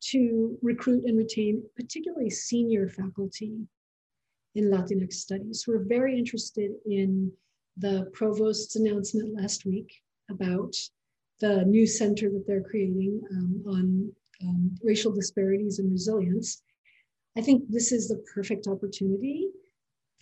to 0.00 0.58
recruit 0.62 1.04
and 1.04 1.18
retain 1.18 1.62
particularly 1.76 2.30
senior 2.30 2.88
faculty 2.88 3.58
in 4.54 4.70
Latinx 4.70 5.14
studies. 5.14 5.64
We're 5.66 5.84
very 5.84 6.18
interested 6.18 6.72
in 6.86 7.32
the 7.76 8.10
provost's 8.12 8.76
announcement 8.76 9.34
last 9.34 9.64
week 9.64 9.92
about 10.30 10.74
the 11.40 11.64
new 11.64 11.86
center 11.86 12.28
that 12.30 12.44
they're 12.46 12.62
creating 12.62 13.20
um, 13.30 13.62
on 13.66 14.12
um, 14.42 14.74
racial 14.82 15.12
disparities 15.12 15.78
and 15.78 15.90
resilience. 15.90 16.62
I 17.36 17.40
think 17.40 17.64
this 17.68 17.92
is 17.92 18.08
the 18.08 18.22
perfect 18.34 18.66
opportunity 18.66 19.48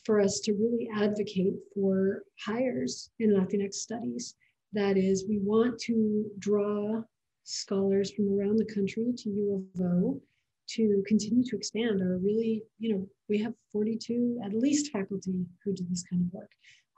for 0.04 0.20
us 0.20 0.40
to 0.40 0.52
really 0.52 0.88
advocate 0.94 1.54
for 1.74 2.22
hires 2.44 3.10
in 3.18 3.30
Latinx 3.30 3.74
studies. 3.74 4.34
That 4.72 4.96
is, 4.96 5.26
we 5.26 5.38
want 5.38 5.78
to 5.80 6.30
draw 6.38 7.02
scholars 7.46 8.10
from 8.10 8.28
around 8.28 8.56
the 8.56 8.74
country 8.74 9.14
to 9.16 9.30
U 9.30 9.64
of 9.76 9.80
O 9.80 10.20
to 10.68 11.04
continue 11.06 11.44
to 11.44 11.56
expand 11.56 12.02
our 12.02 12.18
really, 12.18 12.64
you 12.80 12.92
know, 12.92 13.08
we 13.28 13.38
have 13.38 13.54
42 13.72 14.40
at 14.44 14.52
least 14.52 14.90
faculty 14.90 15.46
who 15.64 15.72
do 15.72 15.86
this 15.88 16.02
kind 16.10 16.22
of 16.22 16.32
work. 16.32 16.50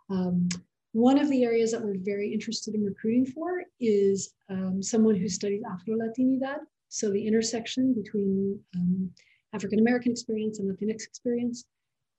Um, 0.08 0.48
one 0.92 1.18
of 1.18 1.28
the 1.28 1.44
areas 1.44 1.70
that 1.72 1.82
we're 1.82 1.98
very 1.98 2.32
interested 2.32 2.74
in 2.74 2.82
recruiting 2.82 3.26
for 3.26 3.62
is 3.78 4.32
um, 4.48 4.82
someone 4.82 5.16
who 5.16 5.28
studies 5.28 5.62
Afro-Latinidad, 5.70 6.61
so 6.88 7.11
the 7.11 7.26
intersection 7.26 7.92
between 7.92 8.58
um, 8.74 9.11
African 9.52 9.80
American 9.80 10.12
experience 10.12 10.61
and 10.61 10.70
Latinx 10.70 11.04
experience. 11.04 11.64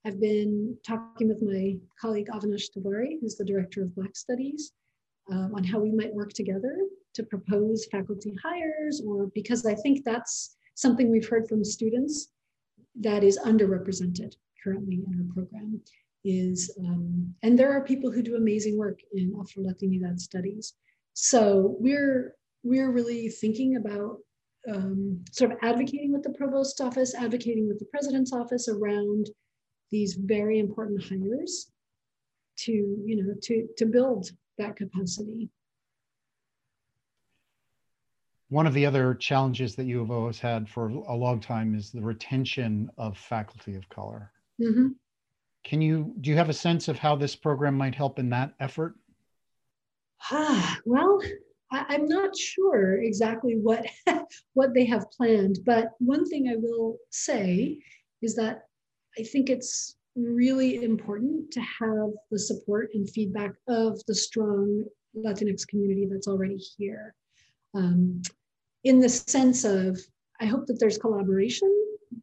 I've 0.06 0.22
been 0.22 0.78
talking 0.86 1.30
with 1.30 1.42
my 1.42 1.78
colleague 2.00 2.28
Avinash 2.28 2.68
Tiwari, 2.78 3.20
who's 3.20 3.36
the 3.36 3.44
director 3.44 3.82
of 3.82 3.96
Black 3.96 4.16
Studies, 4.16 4.72
um, 5.32 5.54
on 5.56 5.64
how 5.64 5.80
we 5.80 5.92
might 5.92 6.14
work 6.14 6.32
together 6.32 6.78
to 7.16 7.24
propose 7.24 7.88
faculty 7.92 8.34
hires, 8.44 9.02
or 9.06 9.28
because 9.34 9.66
I 9.66 9.76
think 9.76 10.06
that's 10.06 10.56
something 10.76 11.10
we've 11.10 11.28
heard 11.28 11.48
from 11.48 11.64
students 11.64 12.30
that 13.00 13.24
is 13.24 13.40
underrepresented 13.40 14.36
currently 14.64 15.02
in 15.06 15.28
our 15.28 15.34
program 15.34 15.82
is, 16.26 16.76
um, 16.80 17.34
and 17.44 17.58
there 17.58 17.72
are 17.72 17.84
people 17.84 18.12
who 18.12 18.22
do 18.22 18.36
amazing 18.36 18.78
work 18.78 19.00
in 19.14 19.34
Afro-Latinidad 19.40 20.20
studies. 20.20 20.74
So 21.14 21.76
we're, 21.80 22.36
we're 22.64 22.92
really 22.92 23.30
thinking 23.30 23.78
about 23.78 24.18
um, 24.70 25.24
sort 25.32 25.52
of 25.52 25.58
advocating 25.62 26.12
with 26.12 26.24
the 26.24 26.32
provost 26.32 26.82
office, 26.82 27.16
advocating 27.16 27.68
with 27.68 27.80
the 27.80 27.86
president's 27.86 28.34
office 28.34 28.68
around 28.68 29.30
these 29.92 30.16
very 30.16 30.60
important 30.60 31.02
hires 31.04 31.72
to, 32.58 32.72
you 32.72 33.16
know, 33.24 33.34
to, 33.44 33.68
to 33.78 33.86
build 33.86 34.30
that 34.58 34.76
capacity. 34.76 35.50
One 38.50 38.66
of 38.66 38.74
the 38.74 38.86
other 38.86 39.14
challenges 39.14 39.76
that 39.76 39.86
U 39.86 40.02
of 40.02 40.10
O 40.10 40.28
has 40.28 40.40
had 40.40 40.68
for 40.68 40.90
a 40.90 41.16
long 41.16 41.40
time 41.40 41.76
is 41.76 41.92
the 41.92 42.02
retention 42.02 42.90
of 42.98 43.18
faculty 43.18 43.76
of 43.76 43.88
color. 43.90 44.32
Mm-hmm. 44.60 44.90
Can 45.64 45.82
you 45.82 46.16
do 46.22 46.32
you 46.32 46.36
have 46.36 46.50
a 46.50 46.54
sense 46.54 46.88
of 46.88 46.98
how 46.98 47.16
this 47.16 47.36
program 47.36 47.76
might 47.76 47.94
help 47.94 48.18
in 48.18 48.30
that 48.32 48.54
effort? 48.60 48.96
Ah, 50.32 50.80
well, 50.86 51.22
I, 51.72 51.96
am 51.96 52.08
not 52.08 52.36
sure 52.36 53.02
exactly 53.04 53.56
what 53.56 53.86
what 54.54 54.74
they 54.74 54.86
have 54.86 55.12
planned, 55.12 55.60
but 55.66 55.92
one 56.00 56.26
thing 56.26 56.50
I 56.50 56.56
will 56.58 56.98
say 57.12 57.80
is 58.22 58.36
that 58.36 58.64
I 59.18 59.24
think 59.24 59.50
it's 59.50 59.96
really 60.16 60.84
important 60.84 61.52
to 61.52 61.62
have 61.62 62.10
the 62.32 62.40
support 62.40 62.90
and 62.94 63.10
feedback 63.10 63.52
of 63.68 64.04
the 64.08 64.16
strong 64.16 64.86
Latinx 65.16 65.68
community 65.68 66.08
that's 66.10 66.28
already 66.28 66.58
here. 66.58 67.16
Um, 67.74 68.22
in 68.84 69.00
the 69.00 69.10
sense 69.10 69.64
of, 69.64 70.00
I 70.40 70.46
hope 70.46 70.66
that 70.68 70.80
there's 70.80 70.98
collaboration 70.98 71.74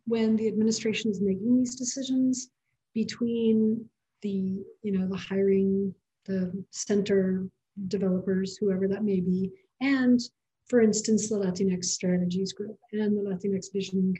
when 0.06 0.36
the 0.36 0.48
administration 0.48 1.10
is 1.10 1.20
making 1.20 1.58
these 1.58 1.76
decisions 1.76 2.50
between 2.94 3.84
the, 4.22 4.64
you 4.82 4.92
know, 4.92 5.06
the 5.06 5.16
hiring, 5.16 5.94
the 6.24 6.64
center 6.70 7.46
developers, 7.88 8.56
whoever 8.56 8.88
that 8.88 9.04
may 9.04 9.20
be, 9.20 9.50
and 9.80 10.20
for 10.68 10.80
instance, 10.80 11.28
the 11.28 11.36
Latinx 11.36 11.84
Strategies 11.84 12.52
Group 12.52 12.76
and 12.92 13.16
the 13.16 13.22
Latinx 13.22 13.66
Visioning 13.72 14.16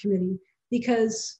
Committee, 0.00 0.38
because 0.70 1.38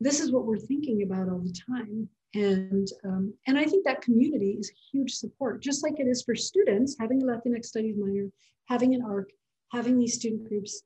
this 0.00 0.20
is 0.20 0.30
what 0.30 0.44
we're 0.44 0.58
thinking 0.58 1.02
about 1.02 1.28
all 1.28 1.40
the 1.40 1.56
time. 1.68 2.08
And, 2.34 2.86
um, 3.04 3.32
and 3.46 3.58
I 3.58 3.64
think 3.64 3.84
that 3.84 4.02
community 4.02 4.56
is 4.60 4.70
huge 4.92 5.14
support, 5.14 5.62
just 5.62 5.82
like 5.82 5.98
it 5.98 6.06
is 6.06 6.22
for 6.22 6.34
students, 6.34 6.96
having 7.00 7.22
a 7.22 7.24
Latinx 7.24 7.64
studies 7.64 7.96
minor, 7.98 8.28
having 8.66 8.94
an 8.94 9.02
ARC, 9.02 9.30
having 9.72 9.98
these 9.98 10.14
student 10.14 10.48
groups 10.48 10.82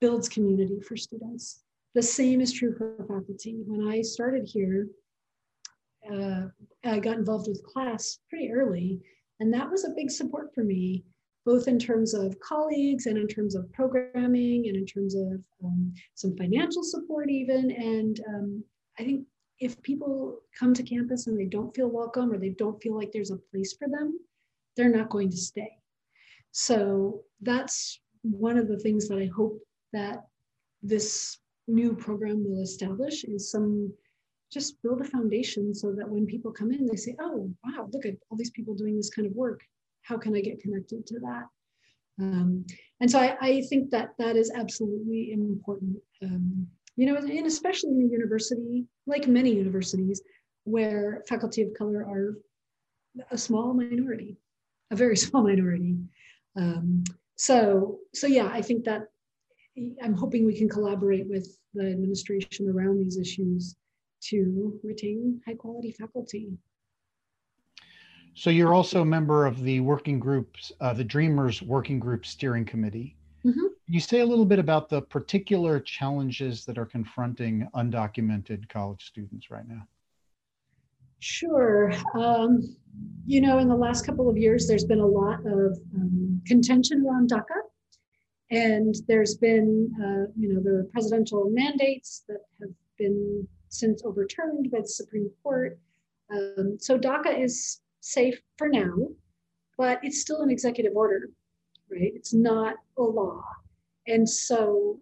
builds 0.00 0.28
community 0.28 0.80
for 0.80 0.96
students. 0.96 1.62
The 1.94 2.02
same 2.02 2.40
is 2.40 2.52
true 2.52 2.74
for 2.76 2.96
faculty. 2.98 3.62
When 3.66 3.88
I 3.88 4.02
started 4.02 4.46
here, 4.46 4.88
uh, 6.10 6.48
I 6.84 6.98
got 6.98 7.18
involved 7.18 7.48
with 7.48 7.64
CLLAS 7.64 8.18
pretty 8.28 8.50
early, 8.50 9.00
and 9.40 9.52
that 9.54 9.70
was 9.70 9.84
a 9.84 9.90
big 9.90 10.10
support 10.10 10.54
for 10.54 10.64
me 10.64 11.04
both 11.44 11.66
in 11.66 11.78
terms 11.78 12.14
of 12.14 12.38
colleagues 12.40 13.06
and 13.06 13.18
in 13.18 13.26
terms 13.26 13.54
of 13.54 13.72
programming 13.72 14.68
and 14.68 14.76
in 14.76 14.86
terms 14.86 15.14
of 15.14 15.40
um, 15.64 15.92
some 16.14 16.36
financial 16.36 16.82
support 16.82 17.28
even. 17.30 17.70
And 17.72 18.20
um, 18.28 18.64
I 18.98 19.04
think 19.04 19.26
if 19.58 19.80
people 19.82 20.38
come 20.58 20.72
to 20.74 20.82
campus 20.82 21.26
and 21.26 21.38
they 21.38 21.46
don't 21.46 21.74
feel 21.74 21.88
welcome 21.88 22.32
or 22.32 22.38
they 22.38 22.50
don't 22.50 22.80
feel 22.82 22.96
like 22.96 23.10
there's 23.12 23.30
a 23.30 23.40
place 23.50 23.74
for 23.76 23.88
them, 23.88 24.18
they're 24.76 24.94
not 24.94 25.10
going 25.10 25.30
to 25.30 25.36
stay. 25.36 25.70
So 26.52 27.22
that's 27.40 28.00
one 28.22 28.56
of 28.56 28.68
the 28.68 28.78
things 28.78 29.08
that 29.08 29.18
I 29.18 29.28
hope 29.34 29.58
that 29.92 30.24
this 30.82 31.38
new 31.68 31.94
program 31.94 32.44
will 32.44 32.62
establish 32.62 33.24
is 33.24 33.50
some 33.50 33.92
just 34.52 34.80
build 34.82 35.00
a 35.00 35.04
foundation 35.04 35.74
so 35.74 35.92
that 35.92 36.08
when 36.08 36.26
people 36.26 36.52
come 36.52 36.70
in, 36.70 36.86
they 36.86 36.96
say, 36.96 37.16
oh, 37.20 37.50
wow, 37.64 37.88
look 37.90 38.04
at 38.04 38.14
all 38.28 38.36
these 38.36 38.50
people 38.50 38.74
doing 38.74 38.96
this 38.96 39.08
kind 39.08 39.26
of 39.26 39.32
work. 39.32 39.62
How 40.02 40.18
can 40.18 40.36
I 40.36 40.40
get 40.42 40.60
connected 40.60 41.06
to 41.06 41.20
that? 41.20 41.44
Um, 42.20 42.66
and 43.00 43.10
so 43.10 43.18
I, 43.18 43.36
I, 43.40 43.62
think 43.62 43.90
that 43.90 44.10
that 44.18 44.36
is 44.36 44.52
absolutely 44.54 45.32
important. 45.32 45.96
Um, 46.22 46.66
you 46.96 47.06
know, 47.06 47.16
and 47.16 47.46
especially 47.46 47.92
in 47.92 48.02
a 48.02 48.12
university, 48.12 48.84
like 49.06 49.26
many 49.26 49.54
universities, 49.54 50.20
where 50.64 51.22
faculty 51.26 51.62
of 51.62 51.72
color 51.72 52.02
are 52.02 52.36
a 53.30 53.38
small 53.38 53.72
minority, 53.72 54.36
a 54.90 54.96
very 54.96 55.16
small 55.24 55.42
minority. 55.42 55.96
Um, 56.56 57.04
so, 57.36 57.98
so 58.14 58.26
yeah, 58.26 58.48
I 58.52 58.62
think 58.62 58.84
that 58.84 59.08
I'm 60.02 60.14
hoping 60.14 60.44
we 60.44 60.56
can 60.56 60.68
collaborate 60.68 61.28
with 61.28 61.58
the 61.74 61.90
administration 61.90 62.68
around 62.68 62.98
these 62.98 63.18
issues 63.18 63.76
to 64.24 64.78
retain 64.84 65.40
high 65.46 65.54
quality 65.54 65.92
faculty. 65.92 66.52
So 68.34 68.50
you're 68.50 68.72
also 68.72 69.02
a 69.02 69.04
member 69.04 69.46
of 69.46 69.62
the 69.62 69.80
working 69.80 70.18
groups, 70.18 70.72
uh, 70.80 70.94
the 70.94 71.04
Dreamers 71.04 71.62
Working 71.62 71.98
Group 71.98 72.24
Steering 72.24 72.64
Committee. 72.64 73.16
Mm-hmm. 73.44 73.66
You 73.88 74.00
say 74.00 74.20
a 74.20 74.26
little 74.26 74.46
bit 74.46 74.58
about 74.58 74.88
the 74.88 75.02
particular 75.02 75.80
challenges 75.80 76.64
that 76.64 76.78
are 76.78 76.86
confronting 76.86 77.68
undocumented 77.74 78.68
college 78.68 79.04
students 79.04 79.50
right 79.50 79.68
now. 79.68 79.86
Sure. 81.22 81.92
Um, 82.14 82.76
you 83.24 83.40
know, 83.40 83.58
in 83.58 83.68
the 83.68 83.76
last 83.76 84.04
couple 84.04 84.28
of 84.28 84.36
years, 84.36 84.66
there's 84.66 84.84
been 84.84 84.98
a 84.98 85.06
lot 85.06 85.38
of 85.46 85.78
um, 85.94 86.42
contention 86.44 87.06
around 87.06 87.30
DACA. 87.30 87.60
And 88.50 88.96
there's 89.06 89.36
been, 89.36 89.88
uh, 90.02 90.32
you 90.36 90.52
know, 90.52 90.60
the 90.60 90.90
presidential 90.92 91.48
mandates 91.48 92.24
that 92.26 92.38
have 92.60 92.70
been 92.98 93.46
since 93.68 94.02
overturned 94.04 94.72
by 94.72 94.80
the 94.80 94.88
Supreme 94.88 95.30
Court. 95.44 95.78
Um, 96.28 96.76
so 96.80 96.98
DACA 96.98 97.40
is 97.40 97.80
safe 98.00 98.40
for 98.58 98.68
now, 98.68 98.92
but 99.78 100.00
it's 100.02 100.20
still 100.20 100.42
an 100.42 100.50
executive 100.50 100.96
order, 100.96 101.30
right? 101.88 102.10
It's 102.16 102.34
not 102.34 102.74
a 102.98 103.02
law. 103.02 103.44
And 104.08 104.28
so 104.28 104.98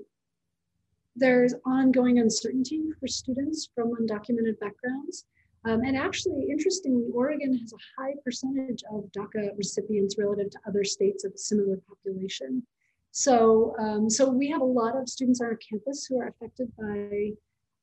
there's 1.17 1.55
ongoing 1.65 2.19
uncertainty 2.19 2.91
for 3.01 3.09
students 3.09 3.71
from 3.75 3.93
undocumented 3.97 4.61
backgrounds. 4.61 5.25
Um, 5.67 5.83
and 5.83 5.97
actually, 5.97 6.47
interestingly, 6.51 7.05
Oregon 7.13 7.57
has 7.59 7.73
a 7.73 8.01
high 8.01 8.15
percentage 8.25 8.83
of 8.91 9.05
DACA 9.13 9.57
recipients 9.59 10.17
relative 10.19 10.51
to 10.51 10.59
other 10.67 10.85
states 10.85 11.25
of 11.25 11.33
a 11.35 11.39
similar 11.39 11.79
population. 11.87 12.67
So, 13.13 13.75
um, 13.79 14.09
so 14.09 14.31
we 14.31 14.49
have 14.49 14.63
a 14.63 14.65
lot 14.65 14.97
of 14.97 15.09
students 15.09 15.41
on 15.41 15.49
our 15.49 15.57
campus 15.57 16.07
who 16.07 16.21
are 16.21 16.29
affected 16.29 16.73
by 16.79 17.33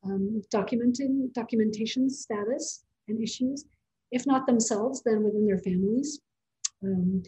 um, 0.03 0.41
documenting 0.53 1.31
documentation 1.33 2.09
status 2.09 2.85
and 3.07 3.21
issues, 3.21 3.65
if 4.11 4.25
not 4.25 4.47
themselves, 4.47 5.03
then 5.03 5.23
within 5.23 5.45
their 5.45 5.59
families. 5.59 6.21
Um, 6.83 7.23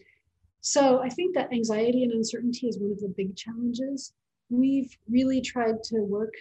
so 0.62 1.02
I 1.02 1.10
think 1.10 1.36
that 1.36 1.54
anxiety 1.54 2.04
and 2.04 2.12
uncertainty 2.12 2.68
is 2.68 2.80
one 2.80 2.92
of 2.92 3.00
the 3.00 3.14
big 3.16 3.36
challenges. 3.36 4.14
We've 4.50 4.98
really 5.10 5.42
tried 5.42 5.84
to 5.84 6.00
work 6.02 6.34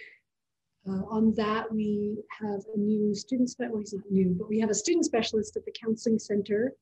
uh, 0.89 1.03
on 1.09 1.33
that. 1.35 1.71
We 1.71 2.17
have 2.41 2.61
a 2.73 2.77
new 2.77 3.13
student, 3.13 3.53
well, 3.59 3.79
he's 3.79 3.93
not 3.93 4.09
new, 4.09 4.35
but 4.37 4.49
we 4.49 4.59
have 4.59 4.69
a 4.69 4.75
student 4.75 5.05
specialist 5.05 5.55
at 5.55 5.65
the 5.65 5.71
Counseling 5.71 6.19
Center, 6.19 6.73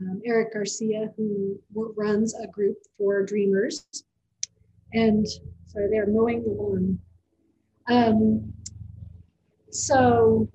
um, 0.00 0.20
Eric 0.24 0.52
Garcia, 0.52 1.10
who 1.16 1.58
runs 1.74 2.34
a 2.34 2.46
group 2.48 2.76
for 2.98 3.24
Dreamers. 3.24 3.86
And 4.92 5.26
sorry, 5.66 5.88
they're 5.90 6.06
mowing 6.06 6.42
the 6.42 6.50
lawn. 6.50 6.98
Um, 7.88 8.52
so 9.70 10.48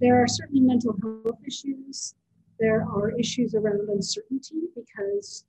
there 0.00 0.20
are 0.22 0.28
certainly 0.28 0.60
mental 0.60 0.96
health 1.00 1.38
issues. 1.46 2.14
There 2.58 2.82
are 2.82 3.10
issues 3.18 3.54
around 3.54 3.88
uncertainty 3.88 4.68
because 4.74 5.44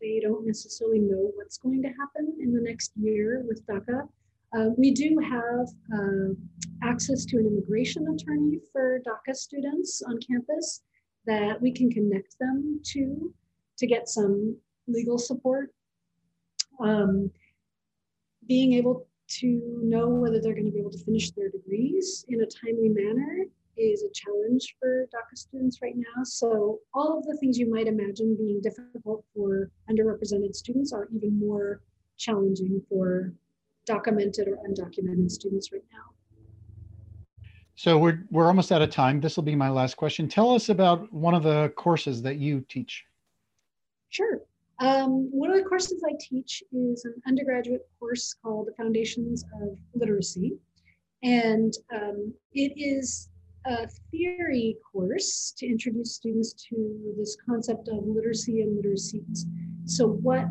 they 0.00 0.20
don't 0.20 0.46
necessarily 0.46 0.98
know 0.98 1.30
what's 1.34 1.58
going 1.58 1.82
to 1.82 1.88
happen 1.88 2.36
in 2.40 2.52
the 2.54 2.60
next 2.60 2.92
year 2.96 3.42
with 3.46 3.66
DACA. 3.66 4.08
Uh, 4.56 4.70
we 4.76 4.90
do 4.90 5.16
have 5.22 5.66
uh, 5.94 6.34
access 6.82 7.24
to 7.24 7.36
an 7.36 7.46
immigration 7.46 8.06
attorney 8.08 8.58
for 8.72 9.00
DACA 9.06 9.34
students 9.34 10.02
on 10.06 10.18
campus 10.18 10.82
that 11.26 11.60
we 11.60 11.70
can 11.70 11.90
connect 11.90 12.38
them 12.38 12.80
to 12.84 13.32
to 13.78 13.86
get 13.86 14.08
some 14.08 14.56
legal 14.88 15.18
support. 15.18 15.72
Um, 16.80 17.30
being 18.46 18.74
able 18.74 19.06
to 19.28 19.80
know 19.82 20.08
whether 20.08 20.40
they're 20.40 20.54
going 20.54 20.66
to 20.66 20.72
be 20.72 20.80
able 20.80 20.90
to 20.90 21.04
finish 21.04 21.30
their 21.30 21.50
degrees 21.50 22.24
in 22.28 22.42
a 22.42 22.46
timely 22.46 22.88
manner 22.88 23.44
is 23.76 24.02
a 24.02 24.12
challenge 24.12 24.76
for 24.78 25.06
DACA 25.14 25.36
students 25.36 25.78
right 25.80 25.94
now. 25.96 26.24
So 26.24 26.80
all 26.92 27.18
of 27.18 27.24
the 27.24 27.36
things 27.38 27.58
you 27.58 27.70
might 27.70 27.86
imagine 27.86 28.36
being 28.36 28.60
difficult 28.60 29.24
for 29.34 29.70
underrepresented 29.90 30.54
students 30.54 30.92
are 30.92 31.08
even 31.14 31.38
more 31.38 31.80
challenging 32.18 32.82
for 32.88 33.32
documented 33.86 34.48
or 34.48 34.56
undocumented 34.68 35.30
students 35.30 35.72
right 35.72 35.84
now. 35.92 36.10
So 37.74 37.98
we're, 37.98 38.24
we're 38.30 38.46
almost 38.46 38.72
out 38.72 38.82
of 38.82 38.90
time. 38.90 39.20
This 39.20 39.36
will 39.36 39.42
be 39.42 39.56
my 39.56 39.70
last 39.70 39.96
question. 39.96 40.28
Tell 40.28 40.54
us 40.54 40.68
about 40.68 41.10
one 41.12 41.34
of 41.34 41.42
the 41.42 41.72
courses 41.76 42.20
that 42.22 42.36
you 42.36 42.64
teach. 42.68 43.04
Sure. 44.10 44.42
Um, 44.80 45.30
one 45.30 45.50
of 45.50 45.56
the 45.56 45.62
courses 45.62 46.02
I 46.06 46.12
teach 46.20 46.62
is 46.72 47.04
an 47.04 47.14
undergraduate 47.26 47.88
course 47.98 48.34
called 48.42 48.66
The 48.66 48.72
Foundations 48.72 49.44
of 49.62 49.78
Literacy. 49.94 50.58
And 51.22 51.72
um, 51.94 52.34
it 52.52 52.72
is 52.76 53.30
a 53.66 53.86
theory 54.10 54.76
course 54.90 55.54
to 55.58 55.66
introduce 55.66 56.14
students 56.14 56.52
to 56.68 57.14
this 57.18 57.36
concept 57.46 57.88
of 57.88 58.06
literacy 58.06 58.62
and 58.62 58.82
literacies. 58.82 59.44
So, 59.84 60.06
what 60.06 60.46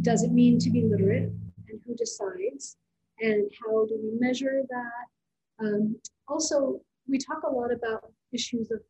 does 0.00 0.22
it 0.22 0.32
mean 0.32 0.58
to 0.60 0.70
be 0.70 0.82
literate 0.82 1.30
and 1.76 1.82
who 1.86 1.94
decides? 1.94 2.76
And 3.20 3.50
how 3.62 3.86
do 3.86 3.98
we 4.02 4.18
measure 4.18 4.62
that? 4.68 5.64
Um, 5.64 5.96
also, 6.28 6.80
we 7.08 7.18
talk 7.18 7.42
a 7.44 7.50
lot 7.50 7.72
about 7.72 8.12
issues 8.32 8.70
of 8.70 8.80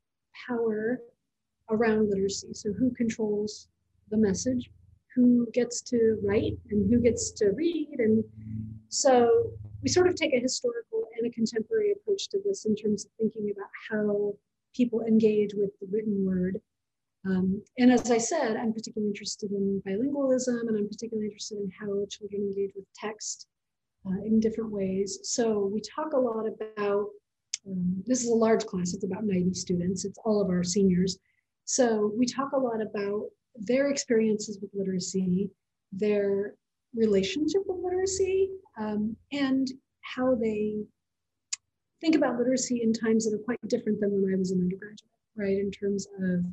power 0.48 1.00
around 1.70 2.10
literacy. 2.10 2.48
So, 2.52 2.72
who 2.72 2.90
controls 2.92 3.68
the 4.10 4.16
message, 4.16 4.70
who 5.14 5.48
gets 5.52 5.80
to 5.82 6.18
write 6.22 6.58
and 6.70 6.92
who 6.92 7.00
gets 7.00 7.30
to 7.32 7.50
read. 7.50 7.96
And 7.98 8.22
so 8.88 9.50
we 9.82 9.88
sort 9.88 10.08
of 10.08 10.14
take 10.14 10.34
a 10.34 10.40
historical 10.40 11.08
and 11.16 11.26
a 11.26 11.34
contemporary 11.34 11.92
approach 11.92 12.28
to 12.28 12.38
this 12.44 12.66
in 12.66 12.76
terms 12.76 13.06
of 13.06 13.10
thinking 13.18 13.50
about 13.50 13.70
how 13.90 14.34
people 14.74 15.00
engage 15.02 15.54
with 15.54 15.70
the 15.80 15.88
written 15.90 16.24
word. 16.24 16.60
Um, 17.26 17.62
and 17.78 17.90
as 17.90 18.10
I 18.10 18.18
said, 18.18 18.56
I'm 18.56 18.72
particularly 18.72 19.10
interested 19.10 19.50
in 19.50 19.82
bilingualism 19.86 20.68
and 20.68 20.76
I'm 20.76 20.88
particularly 20.88 21.26
interested 21.26 21.58
in 21.58 21.70
how 21.78 22.06
children 22.08 22.42
engage 22.42 22.72
with 22.76 22.84
text 22.94 23.48
uh, 24.06 24.22
in 24.24 24.38
different 24.38 24.70
ways. 24.70 25.18
So 25.22 25.70
we 25.72 25.80
talk 25.80 26.12
a 26.12 26.18
lot 26.18 26.46
about, 26.46 27.06
um, 27.66 28.02
this 28.06 28.22
is 28.22 28.30
a 28.30 28.34
large 28.34 28.64
class, 28.66 28.94
it's 28.94 29.04
about 29.04 29.24
90 29.24 29.54
students, 29.54 30.04
it's 30.04 30.18
all 30.24 30.40
of 30.40 30.50
our 30.50 30.62
seniors. 30.62 31.18
So 31.64 32.12
we 32.16 32.26
talk 32.26 32.52
a 32.52 32.58
lot 32.58 32.80
about 32.80 33.24
their 33.56 33.90
experiences 33.90 34.58
with 34.60 34.70
literacy, 34.72 35.50
their 35.90 36.54
relationship 36.94 37.62
with 37.66 37.82
literacy, 37.82 38.50
um, 38.78 39.16
and 39.32 39.66
how 40.02 40.36
they 40.36 40.76
think 42.00 42.14
about 42.14 42.38
literacy 42.38 42.82
in 42.82 42.92
times 42.92 43.24
that 43.24 43.34
are 43.34 43.42
quite 43.44 43.58
different 43.66 44.00
than 44.00 44.12
when 44.12 44.32
I 44.32 44.38
was 44.38 44.52
an 44.52 44.60
undergraduate, 44.60 45.10
right? 45.36 45.58
In 45.58 45.72
terms 45.72 46.06
of 46.20 46.44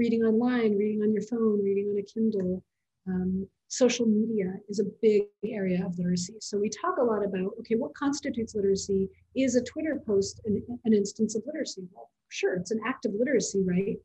reading 0.00 0.22
online, 0.22 0.78
reading 0.78 1.02
on 1.02 1.12
your 1.12 1.22
phone, 1.22 1.62
reading 1.62 1.86
on 1.90 1.98
a 1.98 2.02
Kindle. 2.02 2.64
Um, 3.06 3.46
social 3.68 4.06
media 4.06 4.54
is 4.70 4.80
a 4.80 4.90
big 5.02 5.24
area 5.44 5.84
of 5.84 5.98
literacy. 5.98 6.36
So 6.40 6.58
we 6.58 6.70
talk 6.70 6.96
a 6.98 7.04
lot 7.04 7.22
about, 7.22 7.50
okay, 7.60 7.74
what 7.74 7.94
constitutes 7.94 8.54
literacy? 8.54 9.10
Is 9.36 9.56
a 9.56 9.62
Twitter 9.62 10.00
post 10.06 10.40
an, 10.46 10.62
an 10.86 10.94
instance 10.94 11.36
of 11.36 11.42
literacy? 11.44 11.82
Well, 11.92 12.08
sure, 12.30 12.54
it's 12.54 12.70
an 12.70 12.80
act 12.86 13.04
of 13.04 13.12
literacy, 13.12 13.62
right? 13.74 13.96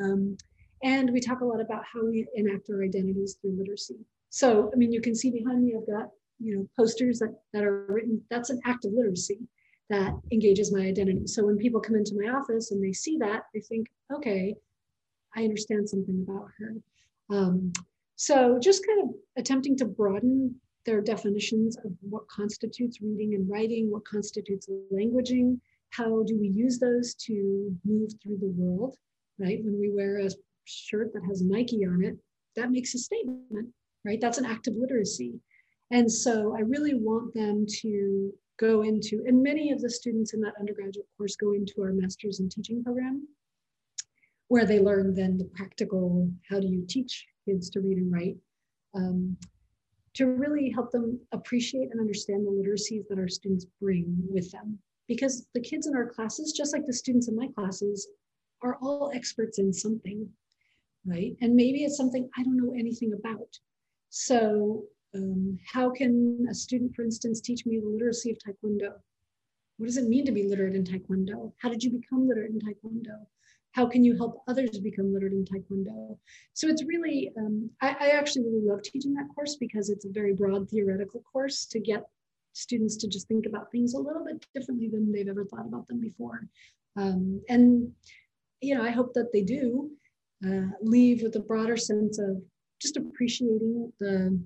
Um, 0.00 0.36
and 0.84 1.10
we 1.10 1.20
talk 1.20 1.40
a 1.40 1.44
lot 1.44 1.60
about 1.60 1.82
how 1.92 2.06
we 2.06 2.28
enact 2.36 2.70
our 2.70 2.84
identities 2.84 3.36
through 3.40 3.58
literacy. 3.58 3.98
So, 4.28 4.70
I 4.72 4.76
mean, 4.76 4.92
you 4.92 5.00
can 5.00 5.16
see 5.16 5.32
behind 5.32 5.64
me, 5.64 5.74
I've 5.76 5.92
got, 5.92 6.10
you 6.38 6.56
know, 6.56 6.68
posters 6.78 7.18
that, 7.18 7.34
that 7.52 7.64
are 7.64 7.86
written, 7.88 8.22
that's 8.30 8.50
an 8.50 8.60
act 8.64 8.84
of 8.84 8.92
literacy 8.92 9.40
that 9.90 10.12
engages 10.30 10.72
my 10.72 10.82
identity. 10.82 11.26
So 11.26 11.44
when 11.44 11.58
people 11.58 11.80
come 11.80 11.96
into 11.96 12.14
my 12.14 12.30
office 12.30 12.70
and 12.70 12.82
they 12.82 12.92
see 12.92 13.18
that, 13.18 13.42
they 13.52 13.60
think, 13.60 13.88
okay, 14.14 14.54
I 15.36 15.44
understand 15.44 15.88
something 15.88 16.26
about 16.26 16.48
her. 16.58 16.74
Um, 17.30 17.72
so 18.16 18.58
just 18.60 18.86
kind 18.86 19.02
of 19.02 19.14
attempting 19.36 19.76
to 19.78 19.84
broaden 19.84 20.54
their 20.86 21.00
definitions 21.00 21.76
of 21.84 21.92
what 22.00 22.28
constitutes 22.28 23.00
reading 23.00 23.34
and 23.34 23.48
writing, 23.48 23.90
what 23.90 24.04
constitutes 24.04 24.68
languaging, 24.92 25.58
how 25.90 26.22
do 26.22 26.38
we 26.38 26.48
use 26.48 26.78
those 26.78 27.14
to 27.14 27.74
move 27.84 28.10
through 28.22 28.38
the 28.38 28.54
world, 28.56 28.96
right? 29.38 29.62
When 29.64 29.78
we 29.78 29.90
wear 29.90 30.18
a 30.18 30.30
shirt 30.64 31.12
that 31.12 31.24
has 31.28 31.42
Nike 31.42 31.84
on 31.86 32.04
it, 32.04 32.16
that 32.56 32.70
makes 32.70 32.94
a 32.94 32.98
statement, 32.98 33.68
right? 34.04 34.20
That's 34.20 34.38
an 34.38 34.46
act 34.46 34.68
of 34.68 34.76
literacy. 34.76 35.34
And 35.90 36.10
so 36.10 36.54
I 36.56 36.60
really 36.60 36.94
want 36.94 37.34
them 37.34 37.66
to 37.80 38.32
go 38.58 38.82
into, 38.82 39.24
and 39.26 39.42
many 39.42 39.72
of 39.72 39.80
the 39.80 39.90
students 39.90 40.34
in 40.34 40.40
that 40.42 40.54
undergraduate 40.58 41.06
course 41.16 41.36
go 41.36 41.54
into 41.54 41.82
our 41.82 41.92
master's 41.92 42.40
in 42.40 42.48
teaching 42.48 42.84
program, 42.84 43.26
where 44.50 44.66
they 44.66 44.80
learn 44.80 45.14
then 45.14 45.38
the 45.38 45.44
practical, 45.44 46.28
how 46.48 46.58
do 46.58 46.66
you 46.66 46.84
teach 46.88 47.24
kids 47.44 47.70
to 47.70 47.80
read 47.80 47.98
and 47.98 48.12
write, 48.12 48.36
um, 48.96 49.36
to 50.12 50.26
really 50.26 50.68
help 50.70 50.90
them 50.90 51.20
appreciate 51.30 51.88
and 51.92 52.00
understand 52.00 52.44
the 52.44 52.50
literacies 52.50 53.06
that 53.08 53.16
our 53.16 53.28
students 53.28 53.64
bring 53.80 54.12
with 54.28 54.50
them. 54.50 54.76
Because 55.06 55.46
the 55.54 55.60
kids 55.60 55.86
in 55.86 55.94
our 55.94 56.08
classes, 56.08 56.52
just 56.52 56.72
like 56.72 56.84
the 56.84 56.92
students 56.92 57.28
in 57.28 57.36
my 57.36 57.46
classes, 57.54 58.08
are 58.60 58.76
all 58.82 59.12
experts 59.14 59.60
in 59.60 59.72
something, 59.72 60.28
right? 61.06 61.36
And 61.40 61.54
maybe 61.54 61.84
it's 61.84 61.96
something 61.96 62.28
I 62.36 62.42
don't 62.42 62.56
know 62.56 62.74
anything 62.76 63.12
about. 63.12 63.56
So 64.08 64.82
um, 65.14 65.56
how 65.64 65.90
can 65.90 66.44
a 66.50 66.54
student, 66.54 66.96
for 66.96 67.02
instance, 67.02 67.40
teach 67.40 67.66
me 67.66 67.78
the 67.78 67.86
literacy 67.86 68.32
of 68.32 68.38
Taekwondo? 68.38 68.94
What 69.76 69.86
does 69.86 69.96
it 69.96 70.08
mean 70.08 70.26
to 70.26 70.32
be 70.32 70.48
literate 70.48 70.74
in 70.74 70.82
Taekwondo? 70.82 71.52
How 71.58 71.68
did 71.68 71.84
you 71.84 71.90
become 71.92 72.26
literate 72.26 72.50
in 72.50 72.58
Taekwondo? 72.58 73.26
How 73.72 73.86
can 73.86 74.04
you 74.04 74.16
help 74.16 74.42
others 74.48 74.78
become 74.78 75.12
literate 75.12 75.32
in 75.32 75.44
Taekwondo? 75.44 76.18
So 76.54 76.68
it's 76.68 76.84
really, 76.84 77.30
um, 77.38 77.70
I, 77.80 77.96
I 78.00 78.08
actually 78.10 78.44
really 78.44 78.66
love 78.66 78.82
teaching 78.82 79.14
that 79.14 79.28
course 79.34 79.56
because 79.56 79.90
it's 79.90 80.04
a 80.04 80.10
very 80.10 80.34
broad 80.34 80.68
theoretical 80.68 81.22
course 81.32 81.66
to 81.66 81.78
get 81.78 82.08
students 82.52 82.96
to 82.96 83.08
just 83.08 83.28
think 83.28 83.46
about 83.46 83.70
things 83.70 83.94
a 83.94 83.98
little 83.98 84.24
bit 84.24 84.44
differently 84.54 84.88
than 84.88 85.12
they've 85.12 85.28
ever 85.28 85.44
thought 85.44 85.66
about 85.66 85.86
them 85.86 86.00
before. 86.00 86.48
Um, 86.96 87.40
and, 87.48 87.92
you 88.60 88.74
know, 88.74 88.82
I 88.82 88.90
hope 88.90 89.14
that 89.14 89.32
they 89.32 89.42
do 89.42 89.90
uh, 90.44 90.72
leave 90.82 91.22
with 91.22 91.36
a 91.36 91.40
broader 91.40 91.76
sense 91.76 92.18
of 92.18 92.42
just 92.80 92.96
appreciating 92.96 93.92
the 94.00 94.40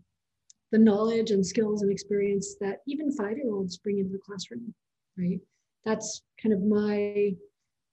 the 0.72 0.78
knowledge 0.78 1.30
and 1.30 1.46
skills 1.46 1.82
and 1.82 1.92
experience 1.92 2.56
that 2.60 2.78
even 2.88 3.12
five-year-olds 3.12 3.76
bring 3.76 4.00
into 4.00 4.10
the 4.10 4.18
classroom, 4.18 4.74
right? 5.16 5.38
That's 5.84 6.22
kind 6.42 6.52
of 6.52 6.62
my 6.62 7.32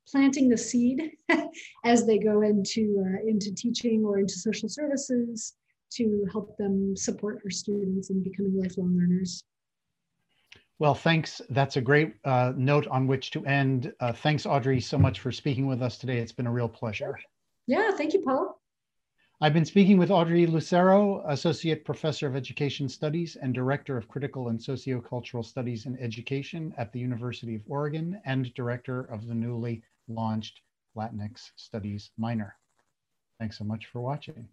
planting 0.09 0.49
the 0.49 0.57
seed 0.57 1.11
as 1.85 2.05
they 2.05 2.17
go 2.17 2.41
into 2.41 3.03
uh, 3.05 3.27
into 3.27 3.53
teaching 3.53 4.03
or 4.05 4.19
into 4.19 4.33
social 4.33 4.69
services 4.69 5.53
to 5.91 6.25
help 6.31 6.57
them 6.57 6.95
support 6.95 7.41
our 7.43 7.51
students 7.51 8.09
in 8.09 8.23
becoming 8.23 8.57
lifelong 8.57 8.95
learners. 8.97 9.43
Well, 10.79 10.95
thanks. 10.95 11.41
That's 11.49 11.77
a 11.77 11.81
great 11.81 12.15
uh, 12.25 12.53
note 12.55 12.87
on 12.87 13.05
which 13.05 13.29
to 13.31 13.45
end. 13.45 13.93
Uh, 13.99 14.13
thanks, 14.13 14.45
Audrey, 14.45 14.79
so 14.79 14.97
much 14.97 15.19
for 15.19 15.31
speaking 15.31 15.67
with 15.67 15.81
us 15.81 15.97
today. 15.97 16.17
It's 16.17 16.31
been 16.31 16.47
a 16.47 16.51
real 16.51 16.69
pleasure. 16.69 17.19
Yeah, 17.67 17.91
thank 17.91 18.13
you, 18.13 18.21
Paul. 18.21 18.59
I've 19.43 19.53
been 19.53 19.65
speaking 19.65 19.97
with 19.97 20.11
Audrey 20.11 20.45
Lucero, 20.45 21.23
Associate 21.27 21.83
Professor 21.83 22.27
of 22.27 22.35
Education 22.35 22.87
Studies 22.87 23.37
and 23.41 23.53
Director 23.53 23.97
of 23.97 24.07
Critical 24.07 24.49
and 24.49 24.59
Sociocultural 24.59 25.43
Studies 25.43 25.87
in 25.87 25.97
Education 25.99 26.73
at 26.77 26.91
the 26.91 26.99
University 26.99 27.55
of 27.55 27.61
Oregon 27.67 28.21
and 28.25 28.53
Director 28.53 29.01
of 29.05 29.27
the 29.27 29.33
newly 29.33 29.83
launched 30.07 30.61
Latinx 30.95 31.51
Studies 31.55 32.11
minor. 32.17 32.55
Thanks 33.39 33.57
so 33.57 33.63
much 33.63 33.87
for 33.87 34.01
watching. 34.01 34.47